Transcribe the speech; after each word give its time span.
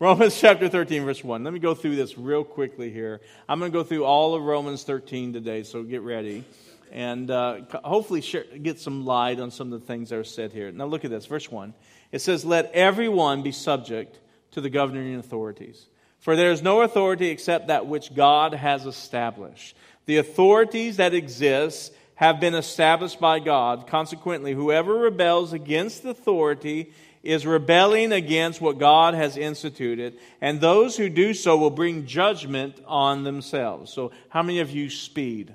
Romans 0.00 0.40
chapter 0.40 0.66
13, 0.66 1.04
verse 1.04 1.22
1. 1.22 1.44
Let 1.44 1.52
me 1.52 1.58
go 1.58 1.74
through 1.74 1.94
this 1.94 2.16
real 2.16 2.42
quickly 2.42 2.90
here. 2.90 3.20
I'm 3.46 3.58
going 3.58 3.70
to 3.70 3.78
go 3.78 3.84
through 3.84 4.06
all 4.06 4.34
of 4.34 4.42
Romans 4.42 4.82
13 4.82 5.34
today, 5.34 5.62
so 5.62 5.82
get 5.82 6.00
ready. 6.00 6.42
And 6.90 7.30
uh, 7.30 7.60
hopefully 7.84 8.22
share, 8.22 8.44
get 8.44 8.80
some 8.80 9.04
light 9.04 9.38
on 9.38 9.50
some 9.50 9.70
of 9.74 9.78
the 9.78 9.86
things 9.86 10.08
that 10.08 10.16
are 10.16 10.24
said 10.24 10.52
here. 10.52 10.72
Now 10.72 10.86
look 10.86 11.04
at 11.04 11.10
this, 11.10 11.26
verse 11.26 11.50
1. 11.50 11.74
It 12.12 12.20
says, 12.20 12.46
Let 12.46 12.72
everyone 12.72 13.42
be 13.42 13.52
subject 13.52 14.18
to 14.52 14.62
the 14.62 14.70
governing 14.70 15.16
authorities. 15.16 15.84
For 16.18 16.34
there 16.34 16.50
is 16.50 16.62
no 16.62 16.80
authority 16.80 17.28
except 17.28 17.66
that 17.66 17.86
which 17.86 18.14
God 18.14 18.54
has 18.54 18.86
established. 18.86 19.76
The 20.06 20.16
authorities 20.16 20.96
that 20.96 21.12
exist 21.12 21.92
have 22.14 22.40
been 22.40 22.54
established 22.54 23.20
by 23.20 23.38
God. 23.38 23.86
Consequently, 23.86 24.54
whoever 24.54 24.94
rebels 24.94 25.52
against 25.52 26.06
authority 26.06 26.94
is 27.22 27.46
rebelling 27.46 28.12
against 28.12 28.60
what 28.60 28.78
God 28.78 29.14
has 29.14 29.36
instituted, 29.36 30.18
and 30.40 30.60
those 30.60 30.96
who 30.96 31.08
do 31.08 31.34
so 31.34 31.56
will 31.56 31.70
bring 31.70 32.06
judgment 32.06 32.80
on 32.86 33.24
themselves. 33.24 33.92
So, 33.92 34.12
how 34.30 34.42
many 34.42 34.60
of 34.60 34.70
you 34.70 34.88
speed? 34.88 35.54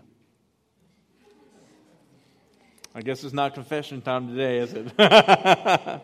I 2.94 3.02
guess 3.02 3.24
it's 3.24 3.34
not 3.34 3.55
confession 3.55 4.02
time 4.02 4.30
today, 4.30 4.60
is 4.60 4.74
it? 4.74 4.94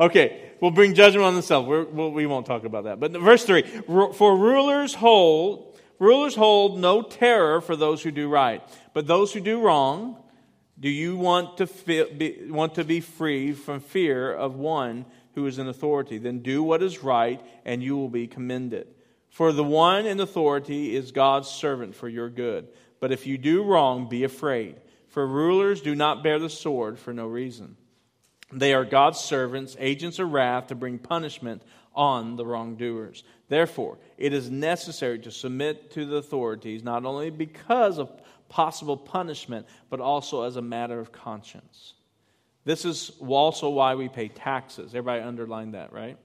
okay, 0.00 0.52
we'll 0.60 0.70
bring 0.70 0.94
judgment 0.94 1.26
on 1.26 1.34
themselves. 1.34 1.68
We're, 1.68 1.84
we 1.84 2.24
will 2.26 2.36
not 2.36 2.46
talk 2.46 2.64
about 2.64 2.84
that. 2.84 2.98
But 2.98 3.12
verse 3.12 3.44
3 3.44 3.62
For 3.62 4.36
rulers 4.36 4.94
hold, 4.94 5.76
rulers 5.98 6.34
hold 6.34 6.78
no 6.78 7.02
terror 7.02 7.60
for 7.60 7.76
those 7.76 8.02
who 8.02 8.10
do 8.10 8.28
right, 8.28 8.62
but 8.94 9.06
those 9.06 9.32
who 9.32 9.40
do 9.40 9.60
wrong 9.60 10.23
do 10.78 10.88
you 10.88 11.16
want 11.16 11.58
to, 11.58 11.66
feel, 11.66 12.12
be, 12.12 12.46
want 12.48 12.74
to 12.74 12.84
be 12.84 13.00
free 13.00 13.52
from 13.52 13.80
fear 13.80 14.32
of 14.32 14.56
one 14.56 15.06
who 15.34 15.46
is 15.46 15.58
in 15.58 15.68
authority? 15.68 16.18
Then 16.18 16.40
do 16.40 16.62
what 16.62 16.82
is 16.82 17.02
right, 17.02 17.40
and 17.64 17.82
you 17.82 17.96
will 17.96 18.08
be 18.08 18.26
commended. 18.26 18.88
For 19.30 19.52
the 19.52 19.64
one 19.64 20.06
in 20.06 20.20
authority 20.20 20.94
is 20.94 21.12
God's 21.12 21.48
servant 21.48 21.94
for 21.94 22.08
your 22.08 22.28
good. 22.28 22.68
But 23.00 23.12
if 23.12 23.26
you 23.26 23.38
do 23.38 23.62
wrong, 23.62 24.08
be 24.08 24.24
afraid. 24.24 24.76
For 25.08 25.26
rulers 25.26 25.80
do 25.80 25.94
not 25.94 26.22
bear 26.22 26.38
the 26.38 26.50
sword 26.50 26.98
for 26.98 27.12
no 27.12 27.26
reason. 27.26 27.76
They 28.52 28.74
are 28.74 28.84
God's 28.84 29.18
servants, 29.18 29.76
agents 29.78 30.18
of 30.18 30.32
wrath 30.32 30.68
to 30.68 30.74
bring 30.74 30.98
punishment 30.98 31.62
on 31.94 32.36
the 32.36 32.46
wrongdoers. 32.46 33.22
Therefore, 33.48 33.98
it 34.16 34.32
is 34.32 34.50
necessary 34.50 35.18
to 35.20 35.30
submit 35.30 35.92
to 35.92 36.06
the 36.06 36.16
authorities, 36.16 36.82
not 36.82 37.04
only 37.04 37.30
because 37.30 37.98
of 37.98 38.10
possible 38.54 38.96
punishment, 38.96 39.66
but 39.90 39.98
also 39.98 40.42
as 40.42 40.54
a 40.54 40.62
matter 40.62 41.00
of 41.00 41.10
conscience. 41.10 41.94
This 42.64 42.84
is 42.84 43.10
also 43.20 43.68
why 43.68 43.96
we 43.96 44.08
pay 44.08 44.28
taxes. 44.28 44.94
Everybody 44.94 45.22
underline 45.22 45.72
that, 45.72 45.92
right? 45.92 46.16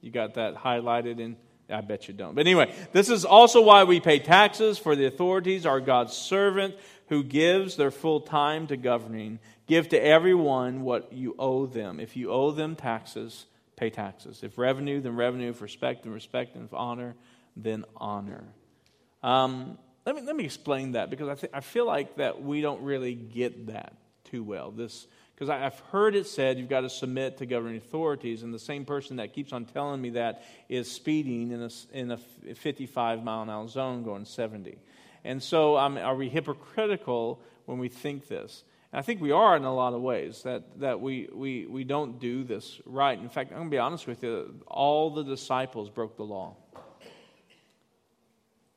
You 0.00 0.10
got 0.10 0.34
that 0.34 0.56
highlighted 0.56 1.20
in 1.20 1.36
I 1.70 1.82
bet 1.82 2.08
you 2.08 2.14
don't. 2.14 2.34
But 2.34 2.46
anyway, 2.46 2.74
this 2.92 3.10
is 3.10 3.26
also 3.26 3.60
why 3.60 3.84
we 3.84 4.00
pay 4.00 4.18
taxes, 4.18 4.78
for 4.78 4.96
the 4.96 5.04
authorities 5.04 5.66
are 5.66 5.80
God's 5.80 6.16
servant 6.16 6.74
who 7.08 7.22
gives 7.22 7.76
their 7.76 7.90
full 7.90 8.22
time 8.22 8.66
to 8.68 8.76
governing. 8.78 9.38
Give 9.66 9.86
to 9.90 10.02
everyone 10.02 10.80
what 10.80 11.12
you 11.12 11.36
owe 11.38 11.66
them. 11.66 12.00
If 12.00 12.16
you 12.16 12.30
owe 12.30 12.52
them 12.52 12.74
taxes, 12.74 13.44
pay 13.76 13.90
taxes. 13.90 14.42
If 14.42 14.56
revenue, 14.56 15.02
then 15.02 15.14
revenue. 15.14 15.50
If 15.50 15.60
respect, 15.60 16.04
then 16.04 16.12
respect. 16.14 16.56
And 16.56 16.64
if 16.64 16.72
honor, 16.72 17.14
then 17.54 17.84
honor. 17.98 18.44
Um, 19.22 19.76
let 20.08 20.16
me, 20.16 20.22
let 20.22 20.36
me 20.36 20.44
explain 20.44 20.92
that 20.92 21.10
because 21.10 21.28
I, 21.28 21.34
th- 21.34 21.52
I 21.52 21.60
feel 21.60 21.86
like 21.86 22.16
that 22.16 22.42
we 22.42 22.62
don't 22.62 22.82
really 22.82 23.14
get 23.14 23.66
that 23.66 23.92
too 24.24 24.42
well. 24.42 24.70
This 24.70 25.06
because 25.34 25.50
I've 25.50 25.78
heard 25.92 26.16
it 26.16 26.26
said 26.26 26.58
you've 26.58 26.70
got 26.70 26.80
to 26.80 26.88
submit 26.88 27.36
to 27.38 27.46
governing 27.46 27.76
authorities, 27.76 28.42
and 28.42 28.52
the 28.52 28.58
same 28.58 28.86
person 28.86 29.16
that 29.16 29.34
keeps 29.34 29.52
on 29.52 29.66
telling 29.66 30.00
me 30.00 30.10
that 30.10 30.44
is 30.70 30.90
speeding 30.90 31.52
in 31.52 31.62
a, 31.62 31.70
in 31.92 32.10
a 32.10 32.16
55 32.54 33.22
mile 33.22 33.42
an 33.42 33.50
hour 33.50 33.68
zone 33.68 34.02
going 34.02 34.24
70. 34.24 34.78
And 35.24 35.42
so, 35.42 35.76
um, 35.76 35.98
are 35.98 36.16
we 36.16 36.30
hypocritical 36.30 37.42
when 37.66 37.78
we 37.78 37.90
think 37.90 38.28
this? 38.28 38.64
And 38.92 38.98
I 38.98 39.02
think 39.02 39.20
we 39.20 39.32
are 39.32 39.56
in 39.56 39.64
a 39.64 39.74
lot 39.74 39.92
of 39.92 40.00
ways 40.00 40.42
that, 40.44 40.80
that 40.80 41.02
we, 41.02 41.28
we, 41.30 41.66
we 41.66 41.84
don't 41.84 42.18
do 42.18 42.44
this 42.44 42.80
right. 42.86 43.18
In 43.18 43.28
fact, 43.28 43.50
I'm 43.50 43.58
going 43.58 43.68
to 43.68 43.74
be 43.74 43.78
honest 43.78 44.06
with 44.06 44.22
you 44.22 44.54
all 44.66 45.10
the 45.10 45.22
disciples 45.22 45.90
broke 45.90 46.16
the 46.16 46.24
law. 46.24 46.56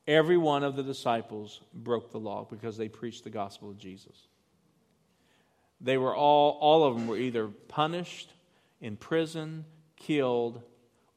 Every 0.07 0.37
one 0.37 0.63
of 0.63 0.75
the 0.75 0.83
disciples 0.83 1.61
broke 1.73 2.11
the 2.11 2.19
law 2.19 2.47
because 2.49 2.77
they 2.77 2.89
preached 2.89 3.23
the 3.23 3.29
gospel 3.29 3.69
of 3.69 3.77
Jesus. 3.77 4.27
They 5.79 5.97
were 5.97 6.15
all, 6.15 6.57
all 6.59 6.83
of 6.83 6.95
them 6.95 7.07
were 7.07 7.17
either 7.17 7.47
punished, 7.47 8.33
in 8.81 8.97
prison, 8.97 9.65
killed, 9.95 10.61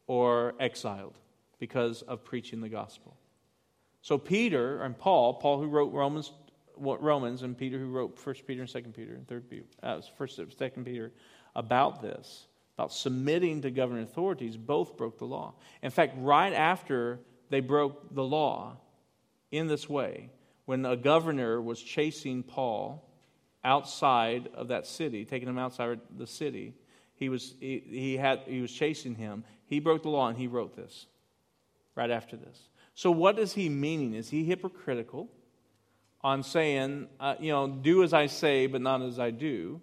or 0.07 0.55
exiled 0.61 1.19
because 1.59 2.03
of 2.03 2.25
preaching 2.25 2.61
the 2.61 2.69
gospel. 2.69 3.17
So 4.03 4.19
Peter 4.19 4.83
and 4.83 4.97
Paul, 4.99 5.35
Paul 5.35 5.61
who 5.61 5.67
wrote 5.67 5.93
Romans, 5.93 6.33
Romans, 6.77 7.43
and 7.43 7.57
Peter 7.57 7.79
who 7.79 7.89
wrote 7.89 8.19
First 8.19 8.47
Peter 8.47 8.61
and 8.61 8.69
Second 8.69 8.93
Peter 8.93 9.15
and 9.15 9.27
Third 9.27 9.49
Peter, 9.49 9.65
uh, 9.83 10.01
First 10.19 10.39
Second 10.59 10.85
Peter, 10.85 11.11
about 11.57 12.03
this, 12.03 12.47
about 12.77 12.93
submitting 12.93 13.63
to 13.63 13.71
governing 13.71 14.05
authorities, 14.05 14.57
both 14.59 14.97
broke 14.97 15.19
the 15.19 15.25
law. 15.25 15.55
In 15.83 15.91
fact, 15.91 16.15
right 16.19 16.53
after 16.53 17.21
they 17.55 17.61
broke 17.61 18.13
the 18.13 18.25
law 18.25 18.79
in 19.53 19.69
this 19.69 19.89
way. 19.89 20.31
When 20.65 20.85
a 20.85 20.97
governor 20.97 21.63
was 21.63 21.81
chasing 21.81 22.43
Paul 22.43 23.09
outside 23.63 24.49
of 24.55 24.69
that 24.69 24.89
city, 24.89 25.25
taking 25.25 25.49
him 25.49 25.57
outside 25.57 26.01
the 26.19 26.27
city, 26.27 26.75
he 27.15 27.29
was, 27.29 27.55
he, 27.61 27.81
he, 27.87 28.17
had, 28.17 28.41
he 28.49 28.61
was 28.61 28.73
chasing 28.73 29.15
him. 29.15 29.45
He 29.67 29.79
broke 29.79 30.03
the 30.03 30.09
law 30.09 30.27
and 30.29 30.37
he 30.37 30.49
wrote 30.49 30.75
this 30.75 31.07
right 31.95 32.11
after 32.11 32.37
this. 32.37 32.59
So, 32.95 33.13
what 33.13 33.39
is 33.39 33.53
he 33.53 33.69
meaning? 33.69 34.15
Is 34.15 34.31
he 34.31 34.45
hypocritical 34.45 35.29
on 36.23 36.43
saying, 36.43 37.07
uh, 37.21 37.37
you 37.39 37.53
know, 37.53 37.69
do 37.69 38.03
as 38.03 38.13
I 38.13 38.27
say, 38.27 38.67
but 38.67 38.81
not 38.81 39.01
as 39.01 39.21
I 39.21 39.31
do? 39.31 39.81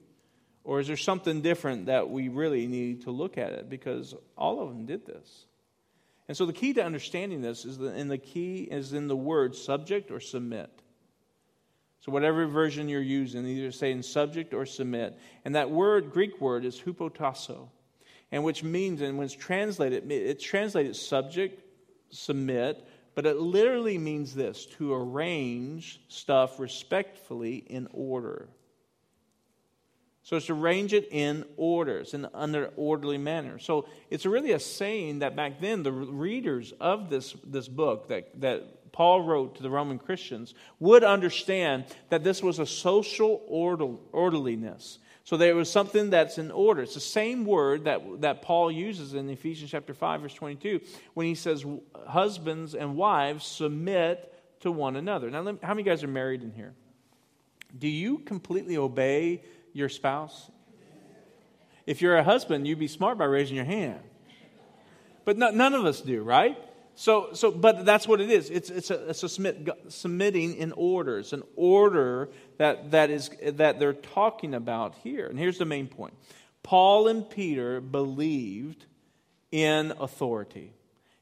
Or 0.65 0.81
is 0.81 0.87
there 0.87 0.97
something 0.97 1.41
different 1.41 1.85
that 1.85 2.09
we 2.09 2.27
really 2.27 2.67
need 2.67 3.03
to 3.03 3.11
look 3.11 3.37
at 3.37 3.53
it? 3.53 3.69
Because 3.69 4.13
all 4.37 4.61
of 4.61 4.69
them 4.69 4.85
did 4.85 5.05
this. 5.05 5.45
And 6.31 6.37
so 6.37 6.45
the 6.45 6.53
key 6.53 6.71
to 6.75 6.81
understanding 6.81 7.41
this 7.41 7.65
is 7.65 7.77
the, 7.77 7.87
and 7.87 8.09
the 8.09 8.17
key 8.17 8.61
is 8.61 8.93
in 8.93 9.09
the 9.09 9.17
word 9.17 9.53
subject 9.53 10.11
or 10.11 10.21
submit. 10.21 10.69
So 11.99 12.13
whatever 12.13 12.45
version 12.45 12.87
you're 12.87 13.01
using, 13.01 13.45
either 13.45 13.73
saying 13.73 14.03
subject 14.03 14.53
or 14.53 14.65
submit. 14.65 15.19
And 15.43 15.55
that 15.55 15.69
word, 15.69 16.13
Greek 16.13 16.39
word, 16.39 16.63
is 16.63 16.79
hupotasso. 16.79 17.67
And 18.31 18.45
which 18.45 18.63
means, 18.63 19.01
and 19.01 19.17
when 19.17 19.25
it's 19.25 19.33
translated, 19.33 20.09
it's 20.09 20.41
translated 20.41 20.95
subject, 20.95 21.61
submit, 22.11 22.87
but 23.13 23.25
it 23.25 23.35
literally 23.35 23.97
means 23.97 24.33
this 24.33 24.67
to 24.77 24.93
arrange 24.93 25.99
stuff 26.07 26.61
respectfully 26.61 27.57
in 27.57 27.89
order. 27.91 28.47
So 30.23 30.35
it's 30.35 30.45
to 30.47 30.53
arrange 30.53 30.93
it 30.93 31.07
in 31.11 31.45
orders, 31.57 32.13
in 32.13 32.27
an 32.33 32.67
orderly 32.75 33.17
manner. 33.17 33.57
So 33.57 33.87
it's 34.09 34.25
really 34.25 34.51
a 34.51 34.59
saying 34.59 35.19
that 35.19 35.35
back 35.35 35.59
then 35.59 35.83
the 35.83 35.91
readers 35.91 36.73
of 36.79 37.09
this, 37.09 37.35
this 37.43 37.67
book 37.67 38.09
that, 38.09 38.39
that 38.41 38.91
Paul 38.91 39.21
wrote 39.21 39.55
to 39.55 39.63
the 39.63 39.69
Roman 39.69 39.97
Christians 39.97 40.53
would 40.79 41.03
understand 41.03 41.85
that 42.09 42.23
this 42.23 42.43
was 42.43 42.59
a 42.59 42.65
social 42.65 43.41
order, 43.47 43.87
orderliness. 44.11 44.99
So 45.23 45.37
there 45.37 45.55
was 45.55 45.71
something 45.71 46.09
that's 46.09 46.37
in 46.37 46.51
order. 46.51 46.81
It's 46.81 46.93
the 46.93 46.99
same 46.99 47.45
word 47.45 47.85
that, 47.85 48.01
that 48.21 48.41
Paul 48.41 48.71
uses 48.71 49.13
in 49.13 49.29
Ephesians 49.29 49.71
chapter 49.71 49.93
5, 49.93 50.21
verse 50.21 50.33
22, 50.33 50.81
when 51.13 51.25
he 51.25 51.35
says, 51.35 51.65
Husbands 52.07 52.75
and 52.75 52.95
wives 52.95 53.45
submit 53.45 54.27
to 54.61 54.71
one 54.71 54.95
another. 54.95 55.29
Now, 55.29 55.43
how 55.63 55.73
many 55.73 55.83
guys 55.83 56.03
are 56.03 56.07
married 56.07 56.43
in 56.43 56.51
here? 56.51 56.73
Do 57.77 57.87
you 57.87 58.19
completely 58.19 58.77
obey 58.77 59.43
your 59.73 59.89
spouse? 59.89 60.49
If 61.85 62.01
you're 62.01 62.17
a 62.17 62.23
husband, 62.23 62.67
you'd 62.67 62.79
be 62.79 62.87
smart 62.87 63.17
by 63.17 63.25
raising 63.25 63.55
your 63.55 63.65
hand. 63.65 63.99
But 65.25 65.37
no, 65.37 65.51
none 65.51 65.73
of 65.73 65.85
us 65.85 66.01
do, 66.01 66.21
right? 66.23 66.57
So, 66.95 67.29
so, 67.33 67.51
but 67.51 67.85
that's 67.85 68.07
what 68.07 68.21
it 68.21 68.29
is. 68.29 68.49
It's, 68.49 68.69
it's 68.69 68.91
a, 68.91 69.09
it's 69.09 69.23
a 69.23 69.29
submit, 69.29 69.69
submitting 69.87 70.55
in 70.55 70.71
orders, 70.73 71.33
an 71.33 71.43
order 71.55 72.29
that, 72.57 72.91
that, 72.91 73.09
is, 73.09 73.29
that 73.43 73.79
they're 73.79 73.93
talking 73.93 74.53
about 74.53 74.95
here. 74.95 75.27
And 75.27 75.39
here's 75.39 75.57
the 75.57 75.65
main 75.65 75.87
point 75.87 76.13
Paul 76.63 77.07
and 77.07 77.27
Peter 77.29 77.81
believed 77.81 78.85
in 79.51 79.93
authority. 79.99 80.73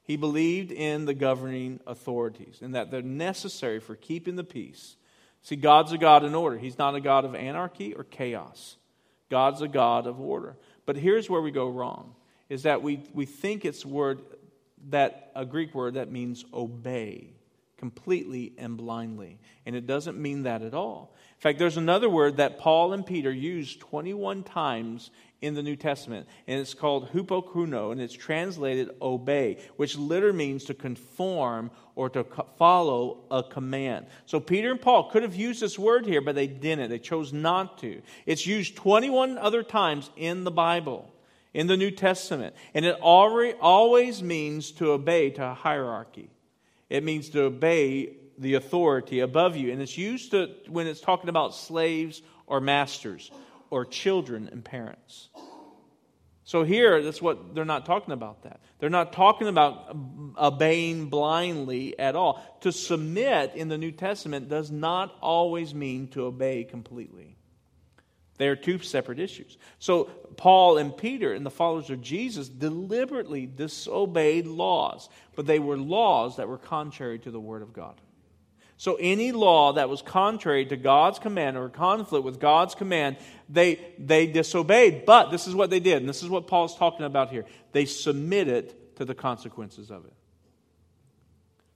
He 0.02 0.16
believed 0.16 0.72
in 0.72 1.04
the 1.04 1.14
governing 1.14 1.80
authorities 1.86 2.58
and 2.62 2.74
that 2.74 2.90
they're 2.90 3.00
necessary 3.00 3.78
for 3.78 3.94
keeping 3.94 4.34
the 4.34 4.44
peace 4.44 4.96
See, 5.42 5.56
God's 5.56 5.92
a 5.92 5.98
God 5.98 6.24
in 6.24 6.34
order. 6.34 6.58
He's 6.58 6.78
not 6.78 6.94
a 6.94 7.00
God 7.00 7.24
of 7.24 7.34
anarchy 7.34 7.94
or 7.94 8.04
chaos. 8.04 8.76
God's 9.30 9.62
a 9.62 9.68
God 9.68 10.06
of 10.06 10.20
order. 10.20 10.56
But 10.86 10.96
here's 10.96 11.30
where 11.30 11.40
we 11.40 11.50
go 11.50 11.68
wrong 11.68 12.14
is 12.48 12.64
that 12.64 12.82
we, 12.82 13.02
we 13.14 13.26
think 13.26 13.64
it's 13.64 13.86
word 13.86 14.20
that 14.88 15.30
a 15.36 15.44
Greek 15.44 15.74
word 15.74 15.94
that 15.94 16.10
means 16.10 16.44
obey 16.52 17.32
completely 17.80 18.52
and 18.58 18.76
blindly. 18.76 19.40
And 19.64 19.74
it 19.74 19.86
doesn't 19.86 20.18
mean 20.18 20.42
that 20.42 20.60
at 20.60 20.74
all. 20.74 21.16
In 21.38 21.40
fact, 21.40 21.58
there's 21.58 21.78
another 21.78 22.10
word 22.10 22.36
that 22.36 22.58
Paul 22.58 22.92
and 22.92 23.04
Peter 23.04 23.32
use 23.32 23.74
21 23.76 24.42
times 24.42 25.10
in 25.40 25.54
the 25.54 25.62
New 25.62 25.76
Testament, 25.76 26.28
and 26.46 26.60
it's 26.60 26.74
called 26.74 27.10
hupokruno, 27.12 27.90
and 27.90 27.98
it's 27.98 28.12
translated 28.12 28.90
obey, 29.00 29.56
which 29.76 29.96
literally 29.96 30.36
means 30.36 30.64
to 30.64 30.74
conform 30.74 31.70
or 31.94 32.10
to 32.10 32.26
follow 32.58 33.24
a 33.30 33.42
command. 33.42 34.04
So 34.26 34.38
Peter 34.38 34.70
and 34.70 34.80
Paul 34.80 35.08
could 35.10 35.22
have 35.22 35.34
used 35.34 35.62
this 35.62 35.78
word 35.78 36.04
here, 36.04 36.20
but 36.20 36.34
they 36.34 36.46
didn't. 36.46 36.90
They 36.90 36.98
chose 36.98 37.32
not 37.32 37.78
to. 37.78 38.02
It's 38.26 38.46
used 38.46 38.76
21 38.76 39.38
other 39.38 39.62
times 39.62 40.10
in 40.18 40.44
the 40.44 40.50
Bible, 40.50 41.10
in 41.54 41.66
the 41.66 41.78
New 41.78 41.90
Testament, 41.90 42.54
and 42.74 42.84
it 42.84 42.98
always 43.00 44.22
means 44.22 44.72
to 44.72 44.90
obey 44.90 45.30
to 45.30 45.46
a 45.46 45.54
hierarchy. 45.54 46.28
It 46.90 47.04
means 47.04 47.30
to 47.30 47.44
obey 47.44 48.16
the 48.36 48.54
authority 48.54 49.20
above 49.20 49.56
you. 49.56 49.72
And 49.72 49.80
it's 49.80 49.96
used 49.96 50.32
to, 50.32 50.50
when 50.68 50.86
it's 50.86 51.00
talking 51.00 51.30
about 51.30 51.54
slaves 51.54 52.20
or 52.46 52.60
masters 52.60 53.30
or 53.70 53.84
children 53.84 54.48
and 54.50 54.64
parents. 54.64 55.28
So 56.42 56.64
here, 56.64 57.00
that's 57.00 57.22
what 57.22 57.54
they're 57.54 57.64
not 57.64 57.86
talking 57.86 58.12
about 58.12 58.42
that. 58.42 58.60
They're 58.80 58.90
not 58.90 59.12
talking 59.12 59.46
about 59.46 59.96
obeying 60.36 61.08
blindly 61.08 61.96
at 61.96 62.16
all. 62.16 62.42
To 62.62 62.72
submit 62.72 63.54
in 63.54 63.68
the 63.68 63.78
New 63.78 63.92
Testament 63.92 64.48
does 64.48 64.68
not 64.68 65.14
always 65.20 65.72
mean 65.74 66.08
to 66.08 66.24
obey 66.24 66.64
completely. 66.64 67.36
They 68.40 68.48
are 68.48 68.56
two 68.56 68.78
separate 68.78 69.20
issues. 69.20 69.58
So, 69.80 70.04
Paul 70.38 70.78
and 70.78 70.96
Peter 70.96 71.34
and 71.34 71.44
the 71.44 71.50
followers 71.50 71.90
of 71.90 72.00
Jesus 72.00 72.48
deliberately 72.48 73.44
disobeyed 73.44 74.46
laws, 74.46 75.10
but 75.36 75.44
they 75.44 75.58
were 75.58 75.76
laws 75.76 76.36
that 76.36 76.48
were 76.48 76.56
contrary 76.56 77.18
to 77.18 77.30
the 77.30 77.38
Word 77.38 77.60
of 77.60 77.74
God. 77.74 78.00
So, 78.78 78.96
any 78.98 79.32
law 79.32 79.74
that 79.74 79.90
was 79.90 80.00
contrary 80.00 80.64
to 80.64 80.76
God's 80.78 81.18
command 81.18 81.58
or 81.58 81.68
conflict 81.68 82.24
with 82.24 82.40
God's 82.40 82.74
command, 82.74 83.18
they, 83.50 83.78
they 83.98 84.26
disobeyed. 84.26 85.04
But 85.04 85.30
this 85.30 85.46
is 85.46 85.54
what 85.54 85.68
they 85.68 85.80
did, 85.80 85.98
and 85.98 86.08
this 86.08 86.22
is 86.22 86.30
what 86.30 86.46
Paul's 86.46 86.78
talking 86.78 87.04
about 87.04 87.28
here. 87.28 87.44
They 87.72 87.84
submitted 87.84 88.74
to 88.96 89.04
the 89.04 89.14
consequences 89.14 89.90
of 89.90 90.06
it. 90.06 90.14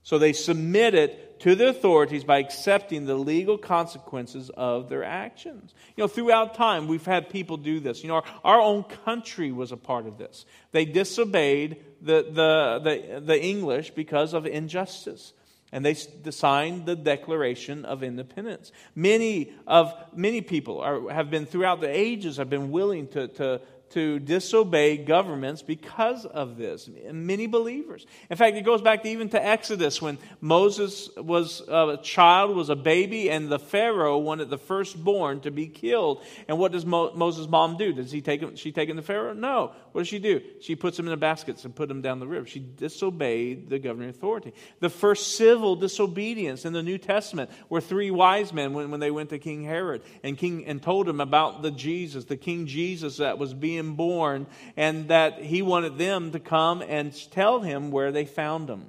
So, 0.05 0.17
they 0.17 0.31
submit 0.31 0.93
it 0.93 1.25
to 1.41 1.55
the 1.55 1.67
authorities 1.67 2.23
by 2.23 2.37
accepting 2.37 3.05
the 3.05 3.15
legal 3.15 3.57
consequences 3.57 4.49
of 4.51 4.87
their 4.87 5.03
actions. 5.03 5.73
You 5.97 6.03
know, 6.03 6.07
throughout 6.07 6.55
time, 6.55 6.87
we've 6.87 7.05
had 7.05 7.29
people 7.29 7.57
do 7.57 7.79
this. 7.79 8.03
You 8.03 8.09
know, 8.09 8.15
our, 8.15 8.23
our 8.43 8.61
own 8.61 8.83
country 8.83 9.51
was 9.51 9.71
a 9.71 9.77
part 9.77 10.07
of 10.07 10.17
this. 10.17 10.45
They 10.71 10.85
disobeyed 10.85 11.83
the, 12.01 12.23
the, 12.23 12.79
the, 12.83 13.19
the 13.19 13.43
English 13.43 13.91
because 13.91 14.33
of 14.33 14.45
injustice 14.45 15.33
and 15.71 15.83
they 15.85 15.93
signed 15.93 16.85
the 16.85 16.95
Declaration 16.95 17.83
of 17.83 18.01
Independence. 18.01 18.71
Many 18.95 19.51
of 19.67 19.93
many 20.15 20.39
people 20.39 20.79
are, 20.79 21.09
have 21.11 21.29
been 21.29 21.45
throughout 21.45 21.81
the 21.81 21.89
ages 21.89 22.37
have 22.37 22.49
been 22.49 22.71
willing 22.71 23.09
to, 23.09 23.27
to 23.27 23.59
to 23.95 24.19
disobey 24.19 24.97
governments 24.97 25.61
because 25.61 26.25
of 26.25 26.57
this. 26.57 26.89
Many 27.11 27.47
believers. 27.47 28.05
In 28.29 28.35
fact, 28.35 28.57
it 28.57 28.63
goes 28.63 28.81
back 28.81 29.03
to 29.03 29.09
even 29.09 29.29
to 29.29 29.43
Exodus 29.43 30.01
when 30.01 30.17
Moses 30.41 31.09
was 31.15 31.61
uh, 31.69 31.97
a 31.97 32.03
child, 32.03 32.55
was 32.55 32.69
a 32.69 32.75
baby, 32.75 33.31
and 33.31 33.47
the 33.49 33.57
Pharaoh 33.57 34.17
wanted 34.17 34.49
the 34.49 34.57
firstborn 34.57 35.39
to 35.41 35.49
be 35.49 35.67
killed. 35.67 36.21
And 36.49 36.59
what 36.59 36.73
does 36.73 36.85
Mo- 36.85 37.13
Moses' 37.15 37.47
mom 37.47 37.77
do? 37.77 37.93
Does 37.93 38.11
he 38.11 38.19
take 38.19 38.41
him, 38.41 38.57
she 38.57 38.73
him 38.73 38.97
to 38.97 39.01
Pharaoh? 39.01 39.33
No. 39.33 39.71
What 39.95 40.01
does 40.01 40.07
she 40.09 40.19
do? 40.19 40.41
She 40.59 40.75
puts 40.75 40.97
them 40.97 41.05
in 41.05 41.11
the 41.11 41.15
baskets 41.15 41.63
and 41.63 41.73
put 41.73 41.87
them 41.87 42.01
down 42.01 42.19
the 42.19 42.27
river. 42.27 42.45
She 42.45 42.59
disobeyed 42.59 43.69
the 43.69 43.79
governing 43.79 44.09
authority. 44.09 44.53
The 44.81 44.89
first 44.89 45.37
civil 45.37 45.77
disobedience 45.77 46.65
in 46.65 46.73
the 46.73 46.83
New 46.83 46.97
Testament 46.97 47.49
were 47.69 47.79
three 47.79 48.11
wise 48.11 48.51
men 48.51 48.73
when, 48.73 48.91
when 48.91 48.99
they 48.99 49.09
went 49.09 49.29
to 49.29 49.39
King 49.39 49.63
Herod 49.63 50.01
and 50.21 50.37
King 50.37 50.65
and 50.65 50.83
told 50.83 51.07
him 51.07 51.21
about 51.21 51.61
the 51.61 51.71
Jesus, 51.71 52.25
the 52.25 52.35
King 52.35 52.67
Jesus 52.67 53.15
that 53.17 53.37
was 53.37 53.53
being 53.53 53.95
born, 53.95 54.47
and 54.75 55.07
that 55.07 55.41
he 55.41 55.61
wanted 55.61 55.97
them 55.97 56.33
to 56.33 56.41
come 56.41 56.81
and 56.81 57.15
tell 57.31 57.61
him 57.61 57.89
where 57.89 58.11
they 58.11 58.25
found 58.25 58.69
him. 58.69 58.83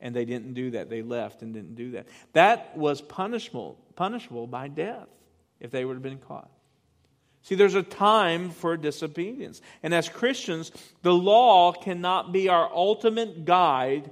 And 0.00 0.14
they 0.14 0.26
didn't 0.26 0.54
do 0.54 0.70
that. 0.70 0.88
They 0.88 1.02
left 1.02 1.42
and 1.42 1.54
didn't 1.54 1.74
do 1.74 1.90
that. 1.90 2.06
That 2.34 2.76
was 2.76 3.00
punishable, 3.00 3.80
punishable 3.96 4.46
by 4.46 4.68
death 4.68 5.08
if 5.58 5.72
they 5.72 5.84
would 5.84 5.94
have 5.94 6.04
been 6.04 6.18
caught. 6.18 6.52
See, 7.46 7.54
there's 7.54 7.76
a 7.76 7.82
time 7.84 8.50
for 8.50 8.76
disobedience. 8.76 9.62
And 9.84 9.94
as 9.94 10.08
Christians, 10.08 10.72
the 11.02 11.14
law 11.14 11.70
cannot 11.70 12.32
be 12.32 12.48
our 12.48 12.68
ultimate 12.74 13.44
guide 13.44 14.10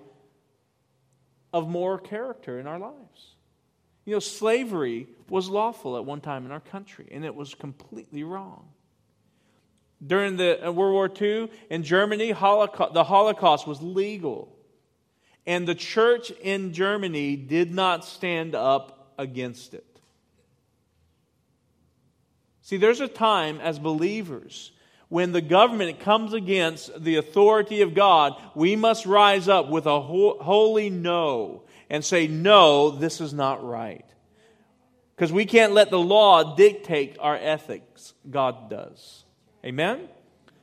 of 1.52 1.68
moral 1.68 1.98
character 1.98 2.60
in 2.60 2.68
our 2.68 2.78
lives. 2.78 3.34
You 4.04 4.12
know, 4.12 4.20
slavery 4.20 5.08
was 5.28 5.48
lawful 5.48 5.96
at 5.96 6.04
one 6.04 6.20
time 6.20 6.46
in 6.46 6.52
our 6.52 6.60
country, 6.60 7.08
and 7.10 7.24
it 7.24 7.34
was 7.34 7.56
completely 7.56 8.22
wrong. 8.22 8.68
During 10.06 10.36
the 10.36 10.68
uh, 10.68 10.70
World 10.70 10.92
War 10.92 11.10
II 11.20 11.50
in 11.70 11.82
Germany, 11.82 12.30
Holocaust, 12.30 12.94
the 12.94 13.02
Holocaust 13.02 13.66
was 13.66 13.82
legal. 13.82 14.56
And 15.44 15.66
the 15.66 15.74
church 15.74 16.30
in 16.30 16.72
Germany 16.72 17.34
did 17.34 17.74
not 17.74 18.04
stand 18.04 18.54
up 18.54 19.12
against 19.18 19.74
it. 19.74 19.93
See, 22.64 22.78
there's 22.78 23.02
a 23.02 23.08
time 23.08 23.60
as 23.60 23.78
believers 23.78 24.72
when 25.10 25.32
the 25.32 25.42
government 25.42 26.00
comes 26.00 26.32
against 26.32 27.04
the 27.04 27.16
authority 27.16 27.82
of 27.82 27.94
God, 27.94 28.32
we 28.54 28.74
must 28.74 29.04
rise 29.04 29.48
up 29.48 29.68
with 29.68 29.84
a 29.84 30.00
holy 30.00 30.88
no 30.88 31.62
and 31.90 32.02
say, 32.02 32.26
No, 32.26 32.90
this 32.90 33.20
is 33.20 33.34
not 33.34 33.62
right. 33.62 34.06
Because 35.14 35.30
we 35.30 35.44
can't 35.44 35.74
let 35.74 35.90
the 35.90 35.98
law 36.00 36.56
dictate 36.56 37.18
our 37.20 37.36
ethics, 37.36 38.14
God 38.28 38.70
does. 38.70 39.24
Amen? 39.62 40.08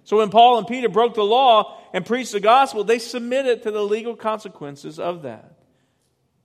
So 0.04 0.18
when 0.18 0.32
Paul 0.32 0.58
and 0.58 0.68
Peter 0.68 0.90
broke 0.90 1.14
the 1.14 1.24
law 1.24 1.80
and 1.94 2.04
preached 2.04 2.32
the 2.32 2.40
gospel, 2.40 2.84
they 2.84 3.00
submitted 3.00 3.62
to 3.64 3.72
the 3.72 3.84
legal 3.84 4.16
consequences 4.16 5.00
of 5.00 5.22
that. 5.22 5.54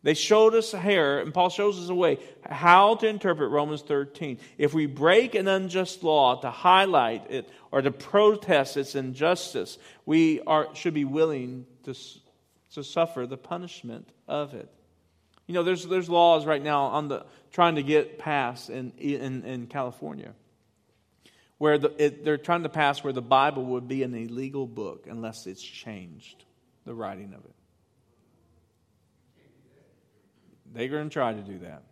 They 0.07 0.15
showed 0.15 0.55
us 0.55 0.71
here, 0.71 1.19
and 1.19 1.35
Paul 1.35 1.49
shows 1.49 1.83
us 1.83 1.89
a 1.89 1.95
way 1.95 2.21
how 2.49 2.95
to 2.95 3.09
interpret 3.09 3.51
Romans 3.51 3.83
13. 3.83 4.39
If 4.57 4.73
we 4.73 4.87
break 4.87 5.35
an 5.35 5.49
unjust 5.49 6.05
law 6.05 6.41
to 6.43 6.49
highlight 6.49 7.29
it 7.29 7.51
or 7.73 7.83
to 7.83 7.91
protest 7.91 8.77
its 8.77 8.95
injustice, 8.95 9.79
we 10.05 10.41
are, 10.43 10.73
should 10.77 10.95
be 10.95 11.05
willing 11.05 11.67
to, 11.83 11.95
to 12.75 12.85
suffer 12.85 13.27
the 13.27 13.37
punishment 13.37 14.09
of 14.29 14.55
it. 14.55 14.71
You 15.49 15.55
know, 15.55 15.65
there's, 15.65 15.85
there's 15.85 16.09
laws 16.09 16.47
right 16.47 16.63
now 16.63 16.85
on 16.85 17.09
the, 17.09 17.27
trying 17.51 17.75
to 17.75 17.83
get 17.83 18.21
passed 18.21 18.71
in, 18.71 18.93
in, 18.99 19.43
in 19.43 19.67
California 19.67 20.35
where 21.59 21.79
the, 21.79 21.93
it, 22.01 22.25
they're 22.25 22.39
trying 22.39 22.63
to 22.63 22.69
pass 22.69 23.03
where 23.03 23.13
the 23.13 23.21
Bible 23.21 23.65
would 23.65 23.89
be 23.89 24.05
an 24.05 24.15
illegal 24.15 24.69
book 24.69 25.09
unless 25.11 25.49
it's 25.49 25.61
changed, 25.61 26.45
the 26.85 26.95
writing 26.95 27.35
of 27.37 27.45
it. 27.45 27.56
They're 30.73 30.89
going 30.89 31.09
to 31.09 31.13
try 31.13 31.33
to 31.33 31.43
do 31.43 31.59
that. 31.61 31.83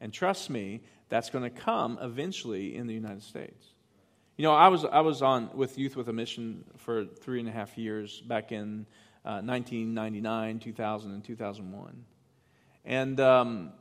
And 0.00 0.12
trust 0.12 0.50
me, 0.50 0.82
that's 1.08 1.30
going 1.30 1.44
to 1.44 1.50
come 1.50 1.98
eventually 2.00 2.76
in 2.76 2.86
the 2.86 2.94
United 2.94 3.22
States. 3.22 3.66
You 4.36 4.44
know, 4.44 4.54
I 4.54 4.68
was, 4.68 4.84
I 4.84 5.00
was 5.00 5.20
on 5.20 5.50
with 5.54 5.76
Youth 5.76 5.96
with 5.96 6.08
a 6.08 6.12
Mission 6.12 6.64
for 6.78 7.04
three 7.04 7.40
and 7.40 7.48
a 7.48 7.52
half 7.52 7.76
years 7.76 8.20
back 8.22 8.52
in 8.52 8.86
uh, 9.24 9.42
1999, 9.42 10.60
2000, 10.60 11.12
and 11.12 11.22
2001. 11.22 12.04
And 12.86 13.20
um, 13.20 13.72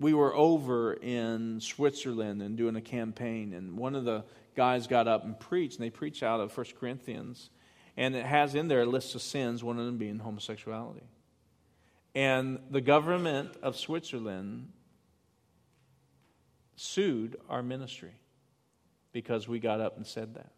we 0.00 0.14
were 0.14 0.34
over 0.34 0.94
in 0.94 1.60
Switzerland 1.60 2.40
and 2.40 2.56
doing 2.56 2.76
a 2.76 2.80
campaign, 2.80 3.52
and 3.52 3.76
one 3.76 3.94
of 3.94 4.04
the 4.04 4.24
guys 4.56 4.86
got 4.86 5.06
up 5.08 5.24
and 5.24 5.38
preached, 5.38 5.76
and 5.76 5.84
they 5.84 5.90
preached 5.90 6.22
out 6.22 6.40
of 6.40 6.56
1 6.56 6.66
Corinthians, 6.78 7.50
and 7.96 8.14
it 8.14 8.24
has 8.24 8.54
in 8.54 8.68
there 8.68 8.82
a 8.82 8.86
list 8.86 9.14
of 9.14 9.20
sins, 9.20 9.62
one 9.62 9.78
of 9.78 9.84
them 9.84 9.98
being 9.98 10.18
homosexuality. 10.18 11.04
And 12.14 12.58
the 12.70 12.80
government 12.80 13.56
of 13.62 13.76
Switzerland 13.76 14.68
sued 16.76 17.36
our 17.48 17.62
ministry 17.62 18.14
because 19.12 19.48
we 19.48 19.58
got 19.58 19.80
up 19.80 19.96
and 19.96 20.06
said 20.06 20.34
that. 20.34 20.52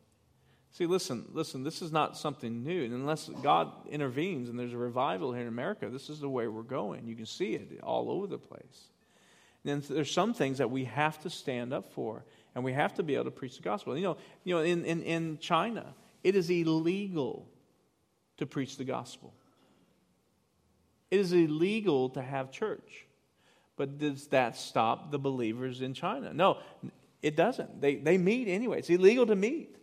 See, 0.73 0.87
listen, 0.87 1.27
listen, 1.33 1.63
this 1.63 1.83
is 1.83 1.93
not 1.93 2.17
something 2.17 2.65
new. 2.65 2.85
And 2.85 2.93
unless 2.93 3.29
God 3.43 3.71
intervenes 3.89 4.49
and 4.49 4.59
there's 4.59 4.73
a 4.73 4.79
revival 4.79 5.33
here 5.33 5.43
in 5.43 5.49
America, 5.49 5.89
this 5.89 6.11
is 6.11 6.19
the 6.19 6.29
way 6.29 6.49
we're 6.49 6.63
going. 6.63 7.07
You 7.07 7.15
can 7.15 7.27
see 7.27 7.55
it 7.55 7.79
all 7.83 8.11
over 8.11 8.27
the 8.27 8.39
place 8.39 8.89
then 9.65 9.83
there's 9.89 10.11
some 10.11 10.35
things 10.35 10.59
that 10.59 10.71
we 10.71 10.85
have 10.85 11.21
to 11.23 11.31
stand 11.31 11.73
up 11.73 11.93
for 11.93 12.25
and 12.55 12.63
we 12.63 12.73
have 12.73 12.95
to 12.95 13.03
be 13.03 13.15
able 13.15 13.25
to 13.25 13.31
preach 13.31 13.57
the 13.57 13.63
gospel. 13.63 13.97
You 13.97 14.05
know, 14.05 14.17
you 14.45 14.55
know 14.55 14.63
in, 14.63 14.85
in, 14.85 15.03
in 15.03 15.39
China, 15.39 15.95
it 16.23 16.37
is 16.37 16.51
illegal 16.51 17.49
to 18.37 18.47
preach 18.47 18.77
the 18.77 18.85
gospel. 18.85 19.35
It 21.11 21.21
is 21.21 21.33
illegal 21.33 22.11
to 22.11 22.23
have 22.23 22.51
church. 22.51 23.07
But 23.77 23.99
does 23.99 24.29
that 24.29 24.57
stop 24.57 25.11
the 25.11 25.19
believers 25.19 25.81
in 25.83 25.95
China? 25.95 26.33
No, 26.33 26.59
it 27.23 27.37
doesn't. 27.37 27.81
They, 27.81 27.97
they 27.97 28.19
meet 28.19 28.49
anyway. 28.49 28.79
It's 28.79 28.91
illegal 28.91 29.27
to 29.27 29.35
meet. 29.35 29.77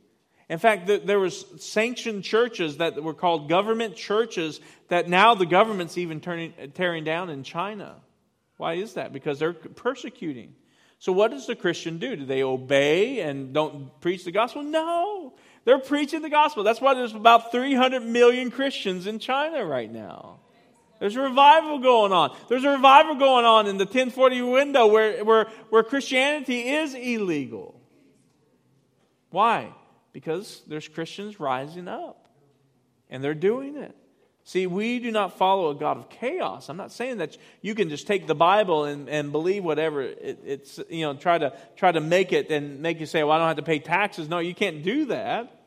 In 0.48 0.60
fact, 0.60 0.86
there 1.06 1.20
was 1.20 1.46
sanctioned 1.63 2.25
churches 2.25 2.78
that 2.78 3.01
were 3.01 3.13
called 3.13 3.48
government 3.48 3.96
churches 3.96 4.60
that 4.90 5.08
now 5.08 5.34
the 5.34 5.46
government's 5.46 5.98
even 5.98 6.20
turning, 6.20 6.54
tearing 6.74 7.06
down 7.06 7.30
in 7.30 7.44
China. 7.44 7.96
Why 8.58 8.74
is 8.74 8.96
that? 8.96 9.13
Because 9.13 9.40
they're 9.40 9.54
persecuting. 9.54 10.54
So, 11.00 11.13
what 11.13 11.32
does 11.32 11.48
the 11.48 11.56
Christian 11.56 12.00
do? 12.00 12.16
Do 12.16 12.25
they 12.25 12.44
obey 12.44 13.22
and 13.22 13.54
don't 13.54 14.00
preach 14.01 14.25
the 14.25 14.32
gospel? 14.32 14.62
No. 14.62 15.34
They're 15.63 15.80
preaching 15.80 16.22
the 16.22 16.30
gospel. 16.30 16.63
That's 16.63 16.82
why 16.82 16.96
there's 16.96 17.16
about 17.16 17.51
300 17.51 18.04
million 18.04 18.51
Christians 18.51 19.08
in 19.08 19.20
China 19.20 19.66
right 19.66 19.92
now. 19.92 20.42
There's 21.01 21.15
a 21.15 21.22
revival 21.22 21.79
going 21.79 22.12
on. 22.12 22.38
There's 22.48 22.63
a 22.63 22.70
revival 22.70 23.15
going 23.15 23.43
on 23.43 23.65
in 23.65 23.79
the 23.79 23.86
1040 23.86 24.43
window 24.43 24.86
where, 24.86 25.25
where, 25.25 25.48
where 25.72 25.81
Christianity 25.81 26.70
is 26.70 26.93
illegal. 26.93 27.81
Why? 29.31 29.74
Because 30.13 30.62
there's 30.67 30.88
Christians 30.88 31.39
rising 31.39 31.88
up, 31.88 32.29
and 33.10 33.24
they're 33.24 33.34
doing 33.34 33.77
it. 33.77 33.96
See, 34.43 34.67
we 34.67 35.00
do 35.00 35.10
not 35.10 35.39
follow 35.39 35.72
a 35.72 35.75
God 35.75 35.98
of 35.98 36.08
chaos. 36.08 36.70
I'm 36.70 36.77
not 36.77 36.91
saying 36.91 37.17
that 37.17 37.36
you 37.63 37.74
can 37.74 37.89
just 37.89 38.05
take 38.05 38.27
the 38.27 38.36
Bible 38.36 38.86
and, 38.86 39.10
and 39.10 39.31
believe 39.31 39.63
whatever 39.63 40.03
it, 40.03 40.43
it's, 40.46 40.79
you 40.88 41.01
know, 41.01 41.15
try 41.15 41.39
to, 41.39 41.51
try 41.77 41.91
to 41.91 42.00
make 42.00 42.31
it 42.31 42.51
and 42.51 42.79
make 42.79 43.00
you 43.00 43.08
say, 43.08 43.24
well, 43.24 43.31
I 43.31 43.39
don't 43.39 43.48
have 43.48 43.58
to 43.58 43.63
pay 43.63 43.79
taxes. 43.79 44.29
No, 44.29 44.38
you 44.38 44.53
can't 44.53 44.84
do 44.84 45.05
that. 45.05 45.61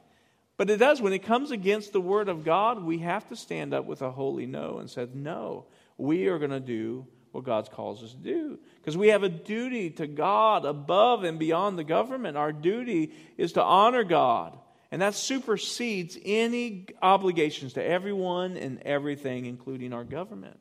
But 0.57 0.71
it 0.71 0.77
does. 0.77 1.01
When 1.01 1.13
it 1.13 1.25
comes 1.25 1.51
against 1.51 1.93
the 1.93 2.01
Word 2.01 2.29
of 2.29 2.45
God, 2.45 2.83
we 2.83 2.99
have 2.99 3.29
to 3.29 3.37
stand 3.37 3.75
up 3.75 3.87
with 3.87 4.03
a 4.03 4.11
holy 4.11 4.47
no 4.47 4.79
and 4.79 4.89
say, 4.89 5.09
no, 5.13 5.67
we 5.99 6.29
are 6.29 6.39
going 6.39 6.51
to 6.51 6.61
do 6.61 7.07
what 7.33 7.45
God 7.45 7.71
calls 7.71 8.05
us 8.05 8.13
to 8.13 8.17
do. 8.17 8.59
Because 8.77 8.97
we 8.97 9.09
have 9.09 9.25
a 9.25 9.29
duty 9.29 9.91
to 9.91 10.07
God 10.07 10.65
above 10.65 11.25
and 11.25 11.39
beyond 11.39 11.79
the 11.79 11.85
government. 11.85 12.37
Our 12.37 12.53
duty 12.53 13.13
is 13.37 13.53
to 13.53 13.63
honor 13.63 14.05
God 14.05 14.57
and 14.95 15.03
that 15.03 15.17
supersedes 15.17 16.17
any 16.25 16.87
obligations 17.03 17.73
to 17.73 17.85
everyone 17.85 18.57
and 18.57 18.81
everything, 18.83 19.45
including 19.45 19.93
our 19.93 20.05
government. 20.05 20.57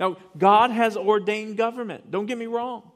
Now, 0.00 0.16
God 0.38 0.70
has 0.70 0.96
ordained 0.96 1.58
government. 1.58 2.10
Don't 2.10 2.24
get 2.24 2.38
me 2.38 2.46
wrong. 2.46 2.90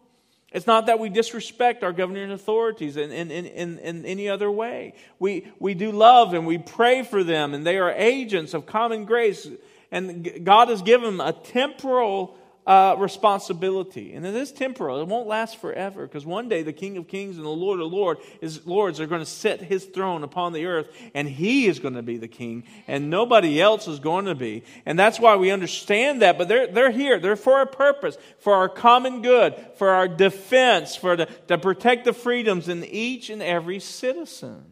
It's 0.50 0.67
not 0.67 0.87
that 0.87 0.99
we 0.99 1.11
disrespect 1.11 1.85
our 1.85 1.93
governing 1.93 2.31
authorities 2.31 2.97
in, 2.97 3.12
in, 3.12 3.31
in, 3.31 3.78
in, 3.78 4.07
any 4.07 4.28
other 4.28 4.50
way. 4.50 4.95
We, 5.19 5.47
we 5.59 5.75
do 5.75 5.93
love 5.93 6.33
and 6.33 6.47
we 6.47 6.57
pray 6.57 7.02
for 7.02 7.23
them, 7.23 7.52
and 7.52 7.67
they 7.67 7.76
are 7.76 7.90
agents 7.90 8.55
of 8.55 8.64
common 8.64 9.05
grace. 9.05 9.47
And 9.90 10.45
God 10.45 10.69
has 10.69 10.81
given 10.81 11.19
them 11.19 11.21
a 11.21 11.35
temporal 11.35 12.38
uh, 12.68 12.94
responsibility. 12.98 14.12
And 14.12 14.26
it 14.26 14.34
is 14.34 14.52
temporal. 14.52 15.00
It 15.00 15.08
won't 15.08 15.26
last 15.26 15.56
forever 15.58 16.06
because 16.06 16.26
one 16.26 16.50
day 16.50 16.62
the 16.62 16.75
King 16.75 16.98
of 16.98 17.08
Kings 17.08 17.38
and 17.38 17.46
the 17.46 17.48
Lord 17.48 17.80
of 17.80 17.90
Lord 17.90 18.18
is, 18.42 18.66
Lords 18.66 19.00
are 19.00 19.06
going 19.06 19.22
to 19.22 19.26
set 19.26 19.62
his 19.62 19.87
throne 19.87 20.22
upon 20.22 20.52
the 20.52 20.66
earth 20.66 20.94
and 21.14 21.26
he 21.26 21.66
is 21.66 21.78
going 21.78 21.94
to 21.94 22.02
be 22.02 22.18
the 22.18 22.28
king 22.28 22.64
and 22.87 23.08
nobody 23.08 23.58
else 23.58 23.88
is 23.88 24.00
going 24.00 24.26
to 24.26 24.34
be. 24.34 24.64
And 24.84 24.98
that's 24.98 25.18
why 25.18 25.37
we 25.37 25.50
understand 25.50 26.20
that. 26.20 26.37
But 26.37 26.48
they're, 26.48 26.66
they're 26.66 26.90
here. 26.90 27.18
They're 27.18 27.37
for 27.37 27.62
a 27.62 27.66
purpose, 27.66 28.18
for 28.38 28.52
our 28.52 28.68
common 28.68 29.22
good, 29.22 29.54
for 29.76 29.88
our 29.88 30.06
defense, 30.06 30.94
for 30.94 31.16
the, 31.16 31.25
to 31.46 31.56
protect 31.56 32.04
the 32.04 32.12
freedoms 32.12 32.68
in 32.68 32.84
each 32.84 33.30
and 33.30 33.42
every 33.42 33.80
citizen. 33.80 34.62